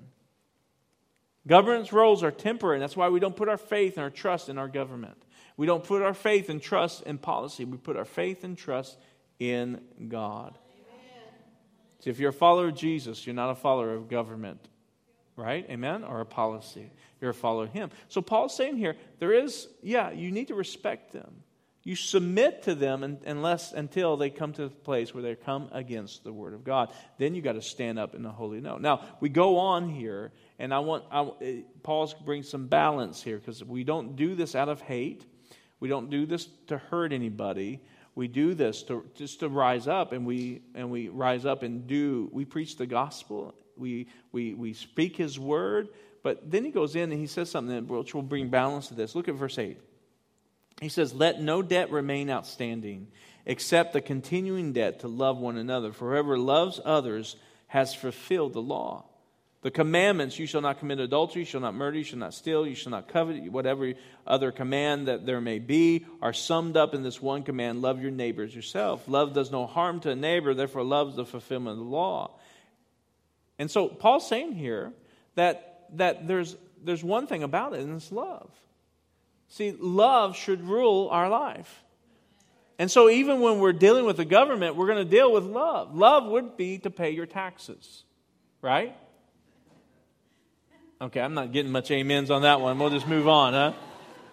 Government's 1.46 1.94
roles 1.94 2.22
are 2.22 2.30
temporary. 2.30 2.76
And 2.76 2.82
that's 2.82 2.96
why 2.96 3.08
we 3.08 3.20
don't 3.20 3.36
put 3.36 3.48
our 3.48 3.56
faith 3.56 3.96
and 3.96 4.04
our 4.04 4.10
trust 4.10 4.50
in 4.50 4.58
our 4.58 4.68
government. 4.68 5.16
We 5.56 5.66
don't 5.66 5.82
put 5.82 6.02
our 6.02 6.14
faith 6.14 6.48
and 6.48 6.60
trust 6.60 7.02
in 7.04 7.18
policy. 7.18 7.64
We 7.64 7.78
put 7.78 7.96
our 7.96 8.04
faith 8.04 8.44
and 8.44 8.56
trust 8.56 8.98
in 9.38 9.80
God. 10.08 10.58
See, 12.00 12.10
if 12.10 12.18
you're 12.18 12.30
a 12.30 12.32
follower 12.32 12.68
of 12.68 12.74
Jesus, 12.74 13.26
you're 13.26 13.34
not 13.34 13.50
a 13.50 13.54
follower 13.54 13.94
of 13.94 14.08
government, 14.08 14.68
right? 15.34 15.66
Amen? 15.70 16.04
Or 16.04 16.20
a 16.20 16.26
policy. 16.26 16.90
You're 17.20 17.30
a 17.30 17.34
follower 17.34 17.64
of 17.64 17.72
Him. 17.72 17.90
So 18.08 18.20
Paul's 18.20 18.54
saying 18.54 18.76
here, 18.76 18.96
there 19.18 19.32
is, 19.32 19.68
yeah, 19.82 20.10
you 20.10 20.30
need 20.30 20.48
to 20.48 20.54
respect 20.54 21.12
them. 21.12 21.42
You 21.86 21.94
submit 21.94 22.64
to 22.64 22.74
them 22.74 23.18
unless 23.24 23.72
until 23.72 24.16
they 24.16 24.28
come 24.28 24.52
to 24.54 24.62
the 24.62 24.70
place 24.70 25.14
where 25.14 25.22
they 25.22 25.36
come 25.36 25.68
against 25.70 26.24
the 26.24 26.32
word 26.32 26.52
of 26.52 26.64
God. 26.64 26.92
Then 27.16 27.36
you 27.36 27.42
got 27.42 27.52
to 27.52 27.62
stand 27.62 27.96
up 27.96 28.16
in 28.16 28.24
the 28.24 28.28
holy 28.28 28.60
no. 28.60 28.76
Now 28.76 29.02
we 29.20 29.28
go 29.28 29.58
on 29.58 29.88
here, 29.88 30.32
and 30.58 30.74
I 30.74 30.80
want 30.80 31.04
I, 31.12 31.30
eh, 31.40 31.60
Paul's 31.84 32.12
brings 32.12 32.48
some 32.48 32.66
balance 32.66 33.22
here 33.22 33.38
because 33.38 33.62
we 33.62 33.84
don't 33.84 34.16
do 34.16 34.34
this 34.34 34.56
out 34.56 34.68
of 34.68 34.80
hate. 34.80 35.24
We 35.80 35.88
don't 35.88 36.10
do 36.10 36.26
this 36.26 36.48
to 36.68 36.78
hurt 36.78 37.12
anybody. 37.12 37.80
We 38.14 38.28
do 38.28 38.54
this 38.54 38.82
to 38.84 39.04
just 39.14 39.40
to 39.40 39.48
rise 39.48 39.86
up 39.86 40.12
and 40.12 40.26
we 40.26 40.62
and 40.74 40.90
we 40.90 41.08
rise 41.08 41.44
up 41.44 41.62
and 41.62 41.86
do 41.86 42.30
we 42.32 42.44
preach 42.44 42.76
the 42.76 42.86
gospel. 42.86 43.54
We 43.76 44.08
we 44.32 44.54
we 44.54 44.72
speak 44.72 45.16
his 45.16 45.38
word, 45.38 45.88
but 46.22 46.50
then 46.50 46.64
he 46.64 46.70
goes 46.70 46.96
in 46.96 47.12
and 47.12 47.20
he 47.20 47.26
says 47.26 47.50
something 47.50 47.86
which 47.86 48.14
will 48.14 48.22
bring 48.22 48.48
balance 48.48 48.88
to 48.88 48.94
this. 48.94 49.14
Look 49.14 49.28
at 49.28 49.34
verse 49.34 49.58
8. 49.58 49.78
He 50.80 50.88
says, 50.88 51.14
Let 51.14 51.40
no 51.40 51.62
debt 51.62 51.90
remain 51.90 52.30
outstanding, 52.30 53.08
except 53.44 53.92
the 53.92 54.00
continuing 54.00 54.72
debt 54.72 55.00
to 55.00 55.08
love 55.08 55.38
one 55.38 55.56
another. 55.56 55.92
For 55.92 56.10
whoever 56.10 56.38
loves 56.38 56.80
others 56.84 57.36
has 57.68 57.94
fulfilled 57.94 58.52
the 58.52 58.62
law. 58.62 59.04
The 59.66 59.72
commandments, 59.72 60.38
you 60.38 60.46
shall 60.46 60.60
not 60.60 60.78
commit 60.78 61.00
adultery, 61.00 61.42
you 61.42 61.44
shall 61.44 61.60
not 61.60 61.74
murder, 61.74 61.98
you 61.98 62.04
shall 62.04 62.20
not 62.20 62.34
steal, 62.34 62.68
you 62.68 62.76
shall 62.76 62.92
not 62.92 63.08
covet, 63.08 63.50
whatever 63.50 63.94
other 64.24 64.52
command 64.52 65.08
that 65.08 65.26
there 65.26 65.40
may 65.40 65.58
be, 65.58 66.06
are 66.22 66.32
summed 66.32 66.76
up 66.76 66.94
in 66.94 67.02
this 67.02 67.20
one 67.20 67.42
command 67.42 67.82
love 67.82 68.00
your 68.00 68.12
neighbors 68.12 68.54
yourself. 68.54 69.08
Love 69.08 69.32
does 69.32 69.50
no 69.50 69.66
harm 69.66 69.98
to 69.98 70.10
a 70.10 70.14
neighbor, 70.14 70.54
therefore, 70.54 70.84
love 70.84 71.08
is 71.08 71.16
the 71.16 71.24
fulfillment 71.24 71.80
of 71.80 71.84
the 71.84 71.90
law. 71.90 72.30
And 73.58 73.68
so, 73.68 73.88
Paul's 73.88 74.28
saying 74.28 74.52
here 74.52 74.92
that, 75.34 75.88
that 75.94 76.28
there's, 76.28 76.54
there's 76.84 77.02
one 77.02 77.26
thing 77.26 77.42
about 77.42 77.74
it, 77.74 77.80
and 77.80 77.96
it's 77.96 78.12
love. 78.12 78.48
See, 79.48 79.74
love 79.80 80.36
should 80.36 80.62
rule 80.62 81.08
our 81.10 81.28
life. 81.28 81.82
And 82.78 82.88
so, 82.88 83.10
even 83.10 83.40
when 83.40 83.58
we're 83.58 83.72
dealing 83.72 84.04
with 84.04 84.16
the 84.16 84.24
government, 84.24 84.76
we're 84.76 84.86
going 84.86 85.04
to 85.04 85.10
deal 85.10 85.32
with 85.32 85.42
love. 85.42 85.92
Love 85.92 86.24
would 86.26 86.56
be 86.56 86.78
to 86.78 86.90
pay 86.90 87.10
your 87.10 87.26
taxes, 87.26 88.04
right? 88.62 88.94
Okay, 91.00 91.20
I'm 91.20 91.34
not 91.34 91.52
getting 91.52 91.70
much 91.70 91.90
amens 91.90 92.30
on 92.30 92.42
that 92.42 92.60
one. 92.60 92.78
We'll 92.78 92.90
just 92.90 93.06
move 93.06 93.28
on, 93.28 93.52
huh? 93.52 93.72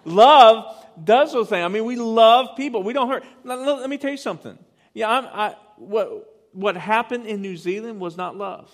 Love 0.06 0.76
does 1.02 1.34
those 1.34 1.50
things. 1.50 1.64
I 1.64 1.68
mean, 1.68 1.86
we 1.86 1.96
love 1.96 2.56
people. 2.56 2.84
We 2.84 2.94
don't 2.94 3.10
hurt. 3.10 3.24
Let, 3.44 3.60
let 3.60 3.90
me 3.90 3.98
tell 3.98 4.12
you 4.12 4.18
something. 4.18 4.58
Yeah, 4.94 5.10
I'm, 5.10 5.26
I, 5.26 5.56
what, 5.78 6.50
what 6.54 6.78
happened 6.78 7.26
in 7.26 7.42
New 7.42 7.58
Zealand 7.58 8.00
was 8.00 8.16
not 8.16 8.38
love. 8.38 8.70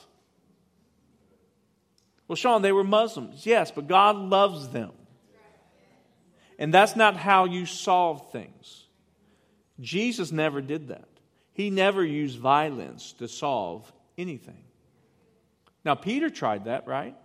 Well, 2.27 2.35
Sean, 2.35 2.61
they 2.61 2.71
were 2.71 2.83
Muslims. 2.83 3.45
Yes, 3.45 3.71
but 3.71 3.87
God 3.87 4.15
loves 4.15 4.69
them. 4.69 4.91
And 6.59 6.73
that's 6.73 6.95
not 6.95 7.15
how 7.15 7.45
you 7.45 7.65
solve 7.65 8.31
things. 8.31 8.85
Jesus 9.79 10.31
never 10.31 10.61
did 10.61 10.89
that. 10.89 11.07
He 11.53 11.69
never 11.69 12.03
used 12.03 12.37
violence 12.37 13.13
to 13.13 13.27
solve 13.27 13.91
anything. 14.17 14.63
Now, 15.83 15.95
Peter 15.95 16.29
tried 16.29 16.65
that, 16.65 16.85
right? 16.85 17.15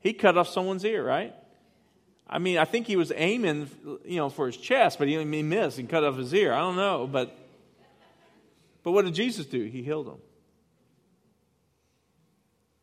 He 0.00 0.12
cut 0.12 0.38
off 0.38 0.48
someone's 0.48 0.84
ear, 0.84 1.04
right? 1.04 1.34
I 2.28 2.38
mean, 2.38 2.58
I 2.58 2.64
think 2.64 2.86
he 2.86 2.96
was 2.96 3.12
aiming, 3.14 3.70
you 4.04 4.16
know, 4.16 4.28
for 4.28 4.46
his 4.46 4.56
chest, 4.56 4.98
but 4.98 5.08
he, 5.08 5.16
he 5.16 5.42
missed 5.42 5.78
and 5.78 5.88
cut 5.88 6.04
off 6.04 6.16
his 6.16 6.32
ear. 6.34 6.52
I 6.52 6.58
don't 6.58 6.76
know, 6.76 7.06
but 7.06 7.34
but 8.82 8.92
what 8.92 9.04
did 9.04 9.14
Jesus 9.14 9.46
do? 9.46 9.64
He 9.64 9.82
healed 9.82 10.06
him. 10.06 10.18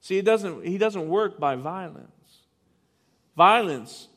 See, 0.02 0.20
it 0.20 0.26
doesn't, 0.26 0.64
he 0.64 0.78
doesn't 0.78 1.10
work 1.10 1.40
by 1.40 1.56
violence. 1.56 2.10
Violence 3.36 4.08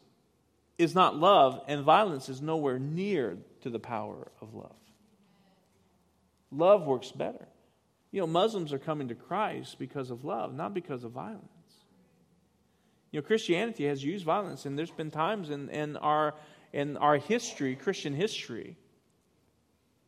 is 0.77 0.95
not 0.95 1.17
love, 1.17 1.63
and 1.67 1.83
violence 1.83 2.29
is 2.29 2.43
nowhere 2.43 2.79
near 2.79 3.39
to 3.63 3.71
the 3.71 3.79
power 3.79 4.31
of 4.43 4.55
love. 4.55 4.77
Love 6.53 6.83
works 6.83 7.11
better. 7.11 7.49
You 8.11 8.21
know, 8.21 8.27
Muslims 8.27 8.73
are 8.75 8.79
coming 8.79 9.09
to 9.09 9.15
Christ 9.15 9.79
because 9.79 10.11
of 10.11 10.27
love, 10.27 10.55
not 10.55 10.75
because 10.75 11.05
of 11.05 11.13
violence. 11.13 11.49
You 13.11 13.21
know, 13.21 13.27
Christianity 13.27 13.87
has 13.87 14.05
used 14.05 14.25
violence, 14.25 14.67
and 14.67 14.79
there's 14.79 14.91
been 14.91 15.11
times 15.11 15.51
in, 15.51 15.71
in, 15.71 15.97
our, 15.97 16.35
in 16.73 16.97
our 16.99 17.17
history, 17.17 17.75
Christian 17.75 18.13
history, 18.13 18.77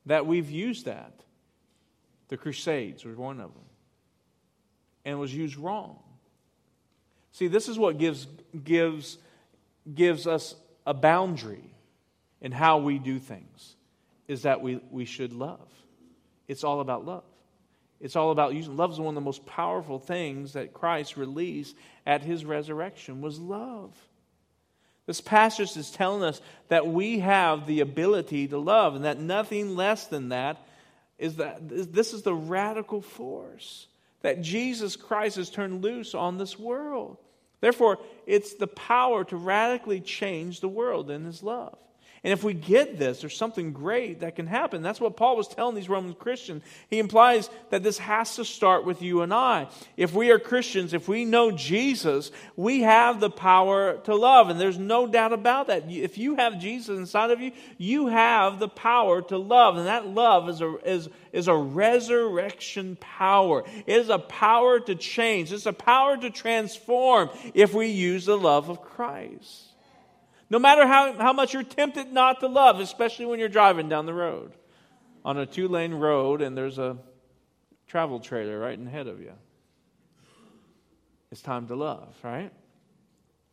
that 0.06 0.26
we've 0.26 0.50
used 0.50 0.84
that. 0.86 1.12
The 2.28 2.36
Crusades 2.36 3.04
was 3.04 3.16
one 3.16 3.40
of 3.40 3.52
them, 3.54 3.64
and 5.04 5.18
was 5.18 5.34
used 5.34 5.56
wrong. 5.56 5.98
See, 7.32 7.48
this 7.48 7.68
is 7.68 7.78
what 7.78 7.98
gives, 7.98 8.26
gives, 8.64 9.18
gives 9.92 10.26
us 10.26 10.54
a 10.86 10.94
boundary 10.94 11.74
in 12.40 12.52
how 12.52 12.78
we 12.78 12.98
do 12.98 13.18
things, 13.18 13.76
is 14.28 14.42
that 14.42 14.60
we, 14.60 14.80
we 14.90 15.04
should 15.04 15.32
love. 15.32 15.68
It's 16.48 16.64
all 16.64 16.80
about 16.80 17.04
love. 17.04 17.24
It's 18.00 18.16
all 18.16 18.30
about 18.30 18.54
using 18.54 18.76
love 18.76 18.92
is 18.92 18.98
one 18.98 19.08
of 19.08 19.14
the 19.14 19.20
most 19.20 19.44
powerful 19.44 19.98
things 19.98 20.54
that 20.54 20.72
Christ 20.72 21.16
released 21.16 21.76
at 22.06 22.22
his 22.22 22.44
resurrection 22.44 23.20
was 23.20 23.38
love. 23.38 23.94
This 25.06 25.20
passage 25.20 25.76
is 25.76 25.90
telling 25.90 26.22
us 26.22 26.40
that 26.68 26.86
we 26.86 27.18
have 27.18 27.66
the 27.66 27.80
ability 27.80 28.48
to 28.48 28.58
love 28.58 28.94
and 28.94 29.04
that 29.04 29.18
nothing 29.18 29.76
less 29.76 30.06
than 30.06 30.30
that 30.30 30.56
is 31.18 31.36
that 31.36 31.58
this 31.68 32.14
is 32.14 32.22
the 32.22 32.34
radical 32.34 33.02
force 33.02 33.86
that 34.22 34.40
Jesus 34.40 34.96
Christ 34.96 35.36
has 35.36 35.50
turned 35.50 35.82
loose 35.82 36.14
on 36.14 36.38
this 36.38 36.58
world. 36.58 37.18
Therefore, 37.60 37.98
it's 38.26 38.54
the 38.54 38.66
power 38.66 39.24
to 39.24 39.36
radically 39.36 40.00
change 40.00 40.60
the 40.60 40.68
world 40.68 41.10
in 41.10 41.24
his 41.24 41.42
love. 41.42 41.78
And 42.22 42.34
if 42.34 42.44
we 42.44 42.52
get 42.52 42.98
this, 42.98 43.22
there's 43.22 43.36
something 43.36 43.72
great 43.72 44.20
that 44.20 44.36
can 44.36 44.46
happen. 44.46 44.82
That's 44.82 45.00
what 45.00 45.16
Paul 45.16 45.38
was 45.38 45.48
telling 45.48 45.74
these 45.74 45.88
Roman 45.88 46.12
Christians. 46.12 46.62
He 46.90 46.98
implies 46.98 47.48
that 47.70 47.82
this 47.82 47.96
has 47.96 48.36
to 48.36 48.44
start 48.44 48.84
with 48.84 49.00
you 49.00 49.22
and 49.22 49.32
I. 49.32 49.68
If 49.96 50.12
we 50.12 50.30
are 50.30 50.38
Christians, 50.38 50.92
if 50.92 51.08
we 51.08 51.24
know 51.24 51.50
Jesus, 51.50 52.30
we 52.56 52.82
have 52.82 53.20
the 53.20 53.30
power 53.30 53.96
to 54.04 54.14
love. 54.14 54.50
And 54.50 54.60
there's 54.60 54.78
no 54.78 55.06
doubt 55.06 55.32
about 55.32 55.68
that. 55.68 55.90
If 55.90 56.18
you 56.18 56.34
have 56.34 56.60
Jesus 56.60 56.98
inside 56.98 57.30
of 57.30 57.40
you, 57.40 57.52
you 57.78 58.08
have 58.08 58.58
the 58.58 58.68
power 58.68 59.22
to 59.22 59.38
love. 59.38 59.78
And 59.78 59.86
that 59.86 60.06
love 60.06 60.50
is 60.50 60.60
a, 60.60 60.76
is, 60.84 61.08
is 61.32 61.48
a 61.48 61.56
resurrection 61.56 62.98
power. 63.00 63.64
It 63.86 63.96
is 63.96 64.10
a 64.10 64.18
power 64.18 64.78
to 64.78 64.94
change, 64.94 65.52
it's 65.52 65.64
a 65.64 65.72
power 65.72 66.18
to 66.18 66.28
transform 66.28 67.30
if 67.54 67.72
we 67.72 67.86
use 67.86 68.26
the 68.26 68.36
love 68.36 68.68
of 68.68 68.82
Christ. 68.82 69.69
No 70.50 70.58
matter 70.58 70.86
how, 70.86 71.14
how 71.14 71.32
much 71.32 71.54
you're 71.54 71.62
tempted 71.62 72.12
not 72.12 72.40
to 72.40 72.48
love, 72.48 72.80
especially 72.80 73.26
when 73.26 73.38
you're 73.38 73.48
driving 73.48 73.88
down 73.88 74.04
the 74.04 74.12
road 74.12 74.52
on 75.24 75.38
a 75.38 75.46
two 75.46 75.68
lane 75.68 75.94
road 75.94 76.42
and 76.42 76.56
there's 76.56 76.78
a 76.78 76.98
travel 77.86 78.18
trailer 78.18 78.58
right 78.58 78.76
in 78.76 78.86
ahead 78.86 79.06
of 79.06 79.20
you. 79.20 79.32
It's 81.30 81.40
time 81.40 81.68
to 81.68 81.76
love, 81.76 82.12
right? 82.24 82.50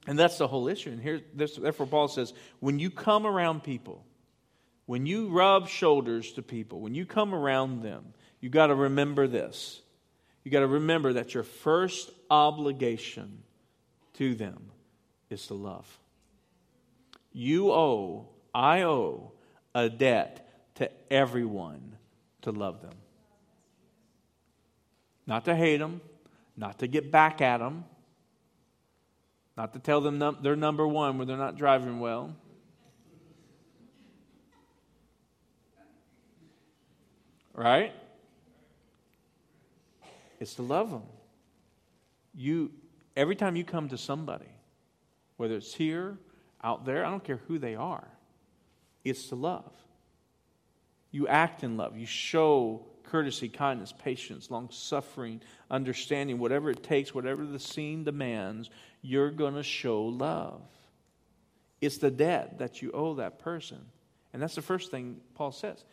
And 0.07 0.17
that's 0.17 0.37
the 0.37 0.47
whole 0.47 0.67
issue. 0.67 0.89
And 0.89 1.01
here, 1.01 1.21
this, 1.33 1.55
therefore, 1.55 1.85
Paul 1.85 2.07
says, 2.07 2.33
when 2.59 2.79
you 2.79 2.89
come 2.89 3.27
around 3.27 3.63
people, 3.63 4.03
when 4.87 5.05
you 5.05 5.29
rub 5.29 5.67
shoulders 5.67 6.31
to 6.33 6.41
people, 6.41 6.79
when 6.79 6.95
you 6.95 7.05
come 7.05 7.35
around 7.35 7.83
them, 7.83 8.13
you 8.39 8.49
got 8.49 8.67
to 8.67 8.75
remember 8.75 9.27
this. 9.27 9.81
You 10.43 10.51
got 10.51 10.61
to 10.61 10.67
remember 10.67 11.13
that 11.13 11.33
your 11.33 11.43
first 11.43 12.09
obligation 12.31 13.43
to 14.13 14.33
them 14.33 14.71
is 15.29 15.47
to 15.47 15.53
love. 15.53 15.85
You 17.37 17.71
owe, 17.71 18.29
I 18.51 18.81
owe, 18.81 19.31
a 19.75 19.89
debt 19.89 20.71
to 20.73 20.89
everyone 21.13 21.95
to 22.41 22.49
love 22.49 22.81
them. 22.81 22.95
Not 25.27 25.45
to 25.45 25.55
hate 25.55 25.77
them, 25.77 26.01
not 26.55 26.79
to 26.79 26.87
get 26.87 27.11
back 27.11 27.39
at 27.39 27.59
them, 27.59 27.85
not 29.55 29.73
to 29.73 29.79
tell 29.79 30.01
them 30.01 30.17
they're 30.41 30.55
number 30.55 30.87
one 30.87 31.19
when 31.19 31.27
they're 31.27 31.37
not 31.37 31.55
driving 31.55 31.99
well. 31.99 32.35
Right? 37.53 37.93
It's 40.39 40.55
to 40.55 40.63
love 40.63 40.89
them. 40.89 41.03
You, 42.33 42.71
every 43.15 43.35
time 43.35 43.55
you 43.55 43.63
come 43.63 43.89
to 43.89 43.97
somebody, 43.99 44.49
whether 45.35 45.55
it's 45.55 45.75
here 45.75 46.17
out 46.63 46.85
there, 46.85 47.05
I 47.05 47.09
don't 47.09 47.23
care 47.23 47.41
who 47.47 47.59
they 47.59 47.75
are, 47.75 48.07
it's 49.03 49.27
to 49.27 49.35
love. 49.35 49.71
You 51.11 51.27
act 51.27 51.63
in 51.63 51.77
love. 51.77 51.97
You 51.97 52.05
show 52.05 52.85
courtesy, 53.03 53.49
kindness, 53.49 53.93
patience, 53.97 54.51
long 54.51 54.69
suffering, 54.69 55.41
understanding, 55.71 56.39
whatever 56.39 56.69
it 56.69 56.83
takes, 56.83 57.13
whatever 57.13 57.45
the 57.45 57.59
scene 57.59 58.03
demands, 58.03 58.69
you're 59.01 59.31
going 59.31 59.55
to 59.55 59.63
show 59.63 60.03
love. 60.03 60.61
It's 61.79 61.97
the 61.97 62.11
debt 62.11 62.59
that 62.59 62.81
you 62.81 62.91
owe 62.91 63.15
that 63.15 63.39
person. 63.39 63.79
And 64.33 64.41
that's 64.41 64.55
the 64.55 64.61
first 64.61 64.91
thing 64.91 65.21
Paul 65.35 65.51
says. 65.51 65.83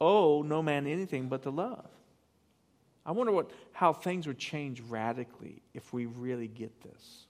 Owe 0.00 0.42
no 0.42 0.62
man 0.62 0.86
anything 0.86 1.28
but 1.28 1.42
to 1.44 1.50
love. 1.50 1.88
I 3.04 3.12
wonder 3.12 3.32
what, 3.32 3.50
how 3.72 3.92
things 3.92 4.26
would 4.26 4.38
change 4.38 4.80
radically 4.80 5.62
if 5.72 5.92
we 5.92 6.06
really 6.06 6.48
get 6.48 6.82
this. 6.82 7.26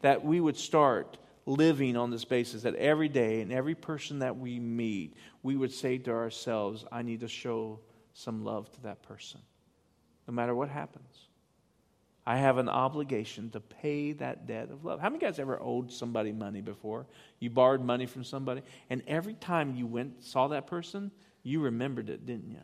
That 0.00 0.24
we 0.24 0.40
would 0.40 0.56
start 0.56 1.18
living 1.48 1.96
on 1.96 2.10
this 2.10 2.24
basis 2.24 2.62
that 2.62 2.74
every 2.74 3.08
day 3.08 3.40
and 3.40 3.52
every 3.52 3.74
person 3.74 4.18
that 4.18 4.36
we 4.36 4.60
meet, 4.60 5.14
we 5.42 5.56
would 5.56 5.72
say 5.72 5.96
to 5.98 6.10
ourselves, 6.10 6.84
I 6.92 7.02
need 7.02 7.20
to 7.20 7.28
show 7.28 7.80
some 8.12 8.44
love 8.44 8.70
to 8.72 8.82
that 8.82 9.02
person, 9.02 9.40
no 10.26 10.34
matter 10.34 10.54
what 10.54 10.68
happens. 10.68 11.28
I 12.26 12.36
have 12.36 12.58
an 12.58 12.68
obligation 12.68 13.48
to 13.50 13.60
pay 13.60 14.12
that 14.12 14.46
debt 14.46 14.70
of 14.70 14.84
love. 14.84 15.00
How 15.00 15.08
many 15.08 15.20
guys 15.20 15.38
ever 15.38 15.58
owed 15.62 15.90
somebody 15.90 16.30
money 16.30 16.60
before? 16.60 17.06
You 17.40 17.48
borrowed 17.48 17.80
money 17.80 18.04
from 18.04 18.22
somebody, 18.22 18.60
and 18.90 19.02
every 19.06 19.32
time 19.34 19.74
you 19.74 19.86
went 19.86 20.22
saw 20.22 20.48
that 20.48 20.66
person, 20.66 21.10
you 21.42 21.60
remembered 21.60 22.10
it, 22.10 22.26
didn't 22.26 22.50
you? 22.50 22.58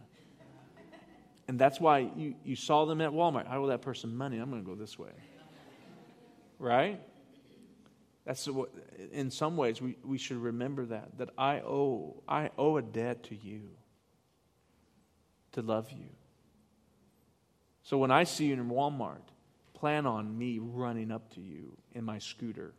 And 1.49 1.59
that's 1.59 1.81
why 1.81 2.11
you, 2.17 2.35
you 2.45 2.57
saw 2.57 2.85
them 2.85 3.01
at 3.01 3.11
Walmart. 3.11 3.49
I 3.49 3.57
owe 3.57 3.67
that 3.69 3.83
person 3.83 4.15
money. 4.17 4.39
I'm 4.39 4.51
going 4.51 4.63
to 4.63 4.69
go 4.69 4.75
this 4.75 4.99
way. 4.99 5.11
Right? 6.59 7.01
That's 8.25 8.47
what, 8.47 8.71
in 9.13 9.31
some 9.31 9.57
ways 9.57 9.83
we, 9.83 9.97
we 10.03 10.17
should 10.17 10.39
remember 10.39 10.87
that 10.87 11.19
that 11.19 11.31
I 11.37 11.61
owe 11.61 12.23
I 12.27 12.51
owe 12.57 12.79
a 12.79 12.83
debt 12.83 13.25
to 13.25 13.37
you 13.37 13.71
to 15.53 15.63
love 15.63 15.91
you. 15.91 16.09
So 17.83 17.99
when 17.99 18.11
I 18.11 18.25
see 18.25 18.47
you 18.47 18.55
in 18.55 18.71
Walmart, 18.71 19.23
plan 19.75 20.07
on 20.07 20.37
me 20.39 20.59
running 20.59 21.11
up 21.13 21.35
to 21.35 21.41
you 21.41 21.77
in 21.93 22.03
my 22.05 22.19
scooter. 22.19 22.73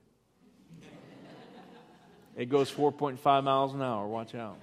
it 2.35 2.49
goes 2.49 2.71
4.5 2.71 3.43
miles 3.43 3.75
an 3.75 3.83
hour. 3.83 4.07
Watch 4.07 4.33
out. 4.33 4.57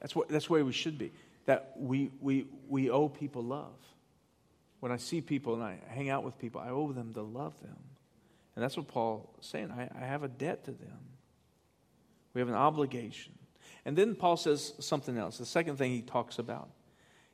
That's 0.00 0.14
what 0.14 0.28
that's 0.28 0.46
the 0.46 0.52
way 0.52 0.62
we 0.62 0.72
should 0.72 0.98
be. 0.98 1.10
That 1.46 1.72
we 1.78 2.10
we 2.20 2.46
we 2.68 2.90
owe 2.90 3.08
people 3.08 3.42
love. 3.42 3.72
When 4.80 4.92
I 4.92 4.98
see 4.98 5.20
people 5.22 5.54
and 5.54 5.62
I 5.62 5.78
hang 5.88 6.10
out 6.10 6.22
with 6.24 6.38
people, 6.38 6.60
I 6.60 6.68
owe 6.68 6.92
them 6.92 7.12
to 7.14 7.22
love 7.22 7.54
them. 7.62 7.76
And 8.54 8.64
that's 8.64 8.76
what 8.76 8.88
Paul's 8.88 9.28
saying. 9.40 9.70
I, 9.70 9.88
I 9.94 10.06
have 10.06 10.22
a 10.22 10.28
debt 10.28 10.64
to 10.64 10.72
them. 10.72 10.98
We 12.34 12.40
have 12.40 12.48
an 12.48 12.54
obligation. 12.54 13.32
And 13.84 13.96
then 13.96 14.14
Paul 14.14 14.36
says 14.36 14.74
something 14.78 15.16
else. 15.16 15.38
The 15.38 15.46
second 15.46 15.76
thing 15.76 15.92
he 15.92 16.02
talks 16.02 16.38
about. 16.38 16.68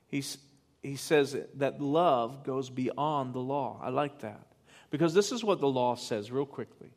He's, 0.07 0.39
he 0.83 0.97
says 0.97 1.37
that 1.55 1.81
love 1.81 2.45
goes 2.45 2.71
beyond 2.71 3.35
the 3.35 3.41
law. 3.41 3.81
I 3.83 3.91
like 3.91 4.21
that. 4.21 4.47
Because 4.91 5.15
this 5.15 5.33
is 5.33 5.43
what 5.43 5.61
the 5.61 5.69
law 5.69 5.97
says, 5.97 6.31
real 6.31 6.47
quickly. 6.47 6.91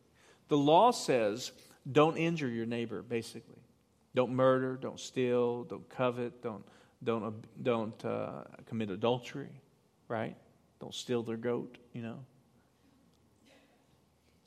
The 0.47 0.57
law 0.57 0.91
says 0.91 1.51
don't 1.91 2.17
injure 2.17 2.47
your 2.47 2.65
neighbor, 2.65 3.01
basically. 3.01 3.61
Don't 4.15 4.33
murder, 4.33 4.75
don't 4.75 4.99
steal, 4.99 5.63
don't 5.63 5.87
covet, 5.89 6.41
don't, 6.41 6.63
don't, 7.03 7.63
don't 7.63 8.05
uh, 8.05 8.43
commit 8.65 8.89
adultery, 8.89 9.61
right? 10.07 10.35
Don't 10.79 10.93
steal 10.93 11.23
their 11.23 11.37
goat, 11.37 11.77
you 11.93 12.01
know. 12.01 12.19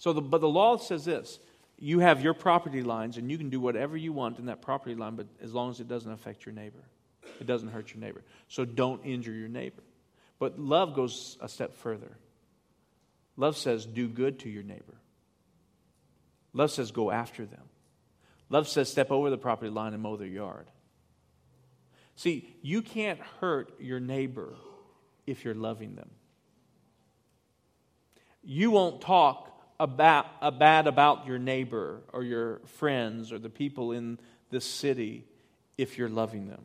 So, 0.03 0.13
the, 0.13 0.21
but 0.21 0.41
the 0.41 0.49
law 0.49 0.79
says 0.79 1.05
this 1.05 1.39
you 1.79 2.01
have 2.01 2.23
your 2.23 2.35
property 2.35 2.83
lines 2.83 3.19
and 3.19 3.31
you 3.31 3.39
can 3.39 3.51
do 3.51 3.61
whatever 3.61 3.97
you 3.97 4.13
want 4.13 4.41
in 4.41 4.47
that 4.47 4.61
property 4.61 4.97
line, 4.97 5.15
but 5.15 5.29
as 5.41 5.55
long 5.55 5.71
as 5.71 5.79
it 5.79 5.87
doesn't 5.87 6.11
affect 6.11 6.45
your 6.45 6.53
neighbor, 6.53 6.83
it 7.41 7.47
doesn't 7.47 7.69
hurt 7.69 7.95
your 7.95 8.01
neighbor. 8.01 8.21
So, 8.49 8.65
don't 8.65 9.05
injure 9.05 9.31
your 9.31 9.47
neighbor. 9.47 9.85
But 10.41 10.59
love 10.59 10.95
goes 10.95 11.39
a 11.41 11.49
step 11.49 11.73
further. 11.77 12.11
Love 13.37 13.57
says, 13.57 13.87
do 13.87 14.09
good 14.09 14.41
to 14.41 14.49
your 14.51 14.65
neighbor. 14.65 14.97
Love 16.53 16.73
says, 16.73 16.91
go 16.91 17.13
after 17.13 17.47
them. 17.47 17.63
Love 18.51 18.67
says, 18.67 18.91
step 18.91 19.13
over 19.13 19.31
the 19.31 19.39
property 19.39 19.71
line 19.71 19.95
and 19.95 20.03
mow 20.03 20.17
their 20.17 20.27
yard. 20.27 20.67
See, 22.17 22.53
you 22.61 22.83
can't 22.83 23.21
hurt 23.41 23.73
your 23.79 24.01
neighbor 24.01 24.57
if 25.29 25.45
you're 25.45 25.55
loving 25.55 25.95
them. 25.95 26.11
You 28.43 28.73
won't 28.73 29.01
talk 29.01 29.52
about, 29.81 30.59
bad 30.59 30.87
about 30.87 31.27
your 31.27 31.39
neighbor 31.39 32.01
or 32.13 32.23
your 32.23 32.61
friends 32.79 33.33
or 33.33 33.39
the 33.39 33.51
people 33.51 33.93
in 33.93 34.19
this 34.51 34.65
city 34.65 35.25
if 35.79 35.99
you're 35.99 36.09
loving 36.09 36.49
them. 36.49 36.63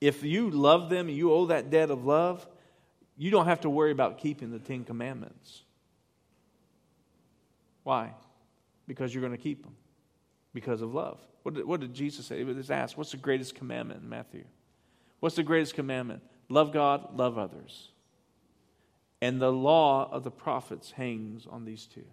If 0.00 0.22
you 0.22 0.50
love 0.50 0.90
them 0.90 1.08
you 1.08 1.32
owe 1.32 1.46
that 1.46 1.70
debt 1.70 1.90
of 1.90 2.04
love, 2.04 2.46
you 3.16 3.30
don't 3.30 3.46
have 3.46 3.62
to 3.62 3.70
worry 3.70 3.90
about 3.90 4.18
keeping 4.18 4.52
the 4.52 4.60
Ten 4.60 4.84
Commandments. 4.84 5.62
Why? 7.82 8.12
Because 8.86 9.12
you're 9.12 9.22
going 9.22 9.36
to 9.36 9.42
keep 9.42 9.64
them. 9.64 9.74
Because 10.54 10.82
of 10.82 10.94
love. 10.94 11.18
What 11.42 11.54
did, 11.54 11.64
what 11.64 11.80
did 11.80 11.94
Jesus 11.94 12.26
say? 12.26 12.38
He 12.38 12.44
was 12.44 12.70
asked, 12.70 12.96
What's 12.96 13.10
the 13.10 13.16
greatest 13.16 13.54
commandment 13.54 14.02
in 14.02 14.08
Matthew? 14.08 14.44
What's 15.20 15.36
the 15.36 15.42
greatest 15.42 15.74
commandment? 15.74 16.22
Love 16.48 16.72
God, 16.72 17.16
love 17.16 17.38
others. 17.38 17.88
And 19.20 19.40
the 19.40 19.52
law 19.52 20.08
of 20.10 20.24
the 20.24 20.30
prophets 20.30 20.92
hangs 20.92 21.46
on 21.50 21.64
these 21.64 21.86
two. 21.86 22.04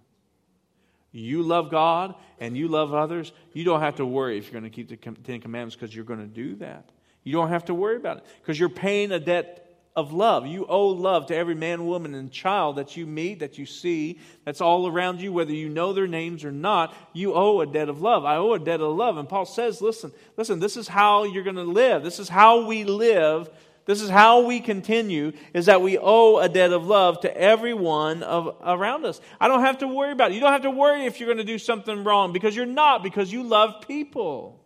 You 1.12 1.44
love 1.44 1.72
God 1.72 2.16
and 2.40 2.58
you 2.58 2.68
love 2.68 2.94
others, 2.94 3.32
you 3.54 3.64
don't 3.64 3.80
have 3.80 3.96
to 3.96 4.06
worry 4.06 4.38
if 4.38 4.46
you're 4.46 4.60
going 4.60 4.70
to 4.70 4.76
keep 4.76 4.90
the 4.90 4.98
Ten 4.98 5.40
Commandments 5.40 5.76
because 5.76 5.96
you're 5.96 6.04
going 6.04 6.20
to 6.20 6.26
do 6.26 6.56
that. 6.58 6.90
You 7.24 7.34
don't 7.34 7.50
have 7.50 7.66
to 7.66 7.74
worry 7.74 7.96
about 7.96 8.18
it 8.18 8.26
because 8.42 8.60
you're 8.60 8.70
paying 8.70 9.12
a 9.12 9.20
debt 9.20 9.66
of 9.96 10.12
love. 10.12 10.46
You 10.46 10.66
owe 10.66 10.90
love 10.90 11.28
to 11.28 11.36
every 11.36 11.56
man, 11.56 11.88
woman, 11.88 12.16
and 12.16 12.30
child 12.30 12.76
that 12.76 12.98
you 12.98 13.06
meet, 13.06 13.40
that 13.40 13.58
you 13.58 13.66
see, 13.66 14.20
that's 14.44 14.60
all 14.60 14.88
around 14.88 15.22
you, 15.22 15.32
whether 15.32 15.54
you 15.54 15.70
know 15.70 15.94
their 15.94 16.08
names 16.08 16.44
or 16.44 16.52
not. 16.52 16.94
You 17.14 17.34
owe 17.34 17.62
a 17.62 17.66
debt 17.66 17.88
of 17.88 18.02
love. 18.02 18.26
I 18.26 18.36
owe 18.36 18.54
a 18.54 18.60
debt 18.60 18.82
of 18.82 18.94
love. 18.94 19.18
And 19.18 19.30
Paul 19.30 19.46
says, 19.46 19.82
listen, 19.82 20.12
listen, 20.36 20.60
this 20.60 20.76
is 20.76 20.90
how 20.90 21.24
you're 21.24 21.44
going 21.44 21.56
to 21.56 21.64
live. 21.64 22.04
This 22.04 22.20
is 22.20 22.28
how 22.28 22.66
we 22.66 22.84
live 22.84 23.50
This 23.86 24.02
is 24.02 24.10
how 24.10 24.42
we 24.42 24.62
continue, 24.62 25.32
is 25.54 25.68
that 25.68 25.82
we 25.82 26.00
owe 26.00 26.38
a 26.38 26.50
debt 26.50 26.74
of 26.74 26.88
love 26.88 27.22
to 27.22 27.38
everyone 27.38 28.24
of, 28.24 28.56
around 28.64 29.06
us. 29.06 29.22
I 29.40 29.48
don't 29.48 29.62
have 29.62 29.78
to 29.80 29.88
worry 29.88 30.12
about 30.12 30.32
it. 30.32 30.34
You 30.34 30.40
don't 30.40 30.54
have 30.54 30.64
to 30.64 30.72
worry 30.72 31.06
if 31.06 31.20
you're 31.20 31.28
going 31.28 31.38
to 31.38 31.44
do 31.44 31.60
something 31.60 32.04
wrong 32.04 32.34
because 32.34 32.56
you're 32.56 32.66
not, 32.66 33.04
because 33.04 33.32
you 33.32 33.44
love 33.44 33.86
people. 33.88 34.60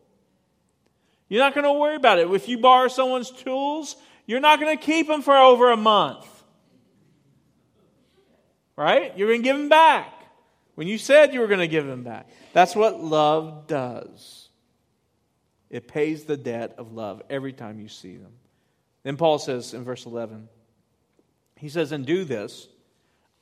You're 1.28 1.44
not 1.44 1.54
going 1.54 1.66
to 1.66 1.74
worry 1.74 1.96
about 1.96 2.18
it. 2.18 2.32
If 2.32 2.48
you 2.48 2.60
borrow 2.60 2.88
someone's 2.88 3.30
tools, 3.30 3.98
you're 4.26 4.40
not 4.40 4.60
going 4.60 4.78
to 4.78 4.84
keep 4.84 5.08
them 5.08 5.22
for 5.22 5.36
over 5.36 5.70
a 5.72 5.78
month. 5.78 6.26
Right? 8.78 9.18
You're 9.18 9.28
going 9.28 9.42
to 9.42 9.44
give 9.44 9.58
them 9.58 9.68
back 9.68 10.14
when 10.76 10.88
you 10.88 10.98
said 10.98 11.34
you 11.34 11.42
were 11.42 11.48
going 11.48 11.60
to 11.60 11.68
give 11.68 11.86
them 11.86 12.04
back. 12.04 12.30
That's 12.54 12.74
what 12.74 13.04
love 13.04 13.68
does. 13.68 14.48
It 15.70 15.90
pays 15.90 16.24
the 16.24 16.38
debt 16.38 16.76
of 16.78 16.94
love 16.94 17.22
every 17.30 17.52
time 17.52 17.82
you 17.82 17.90
see 17.90 18.16
them. 18.16 18.32
Then 19.04 19.18
Paul 19.18 19.40
says 19.40 19.74
in 19.74 19.84
verse 19.84 20.06
11, 20.06 20.50
he 21.58 21.70
says, 21.70 21.92
And 21.92 22.06
do 22.06 22.24
this, 22.24 22.68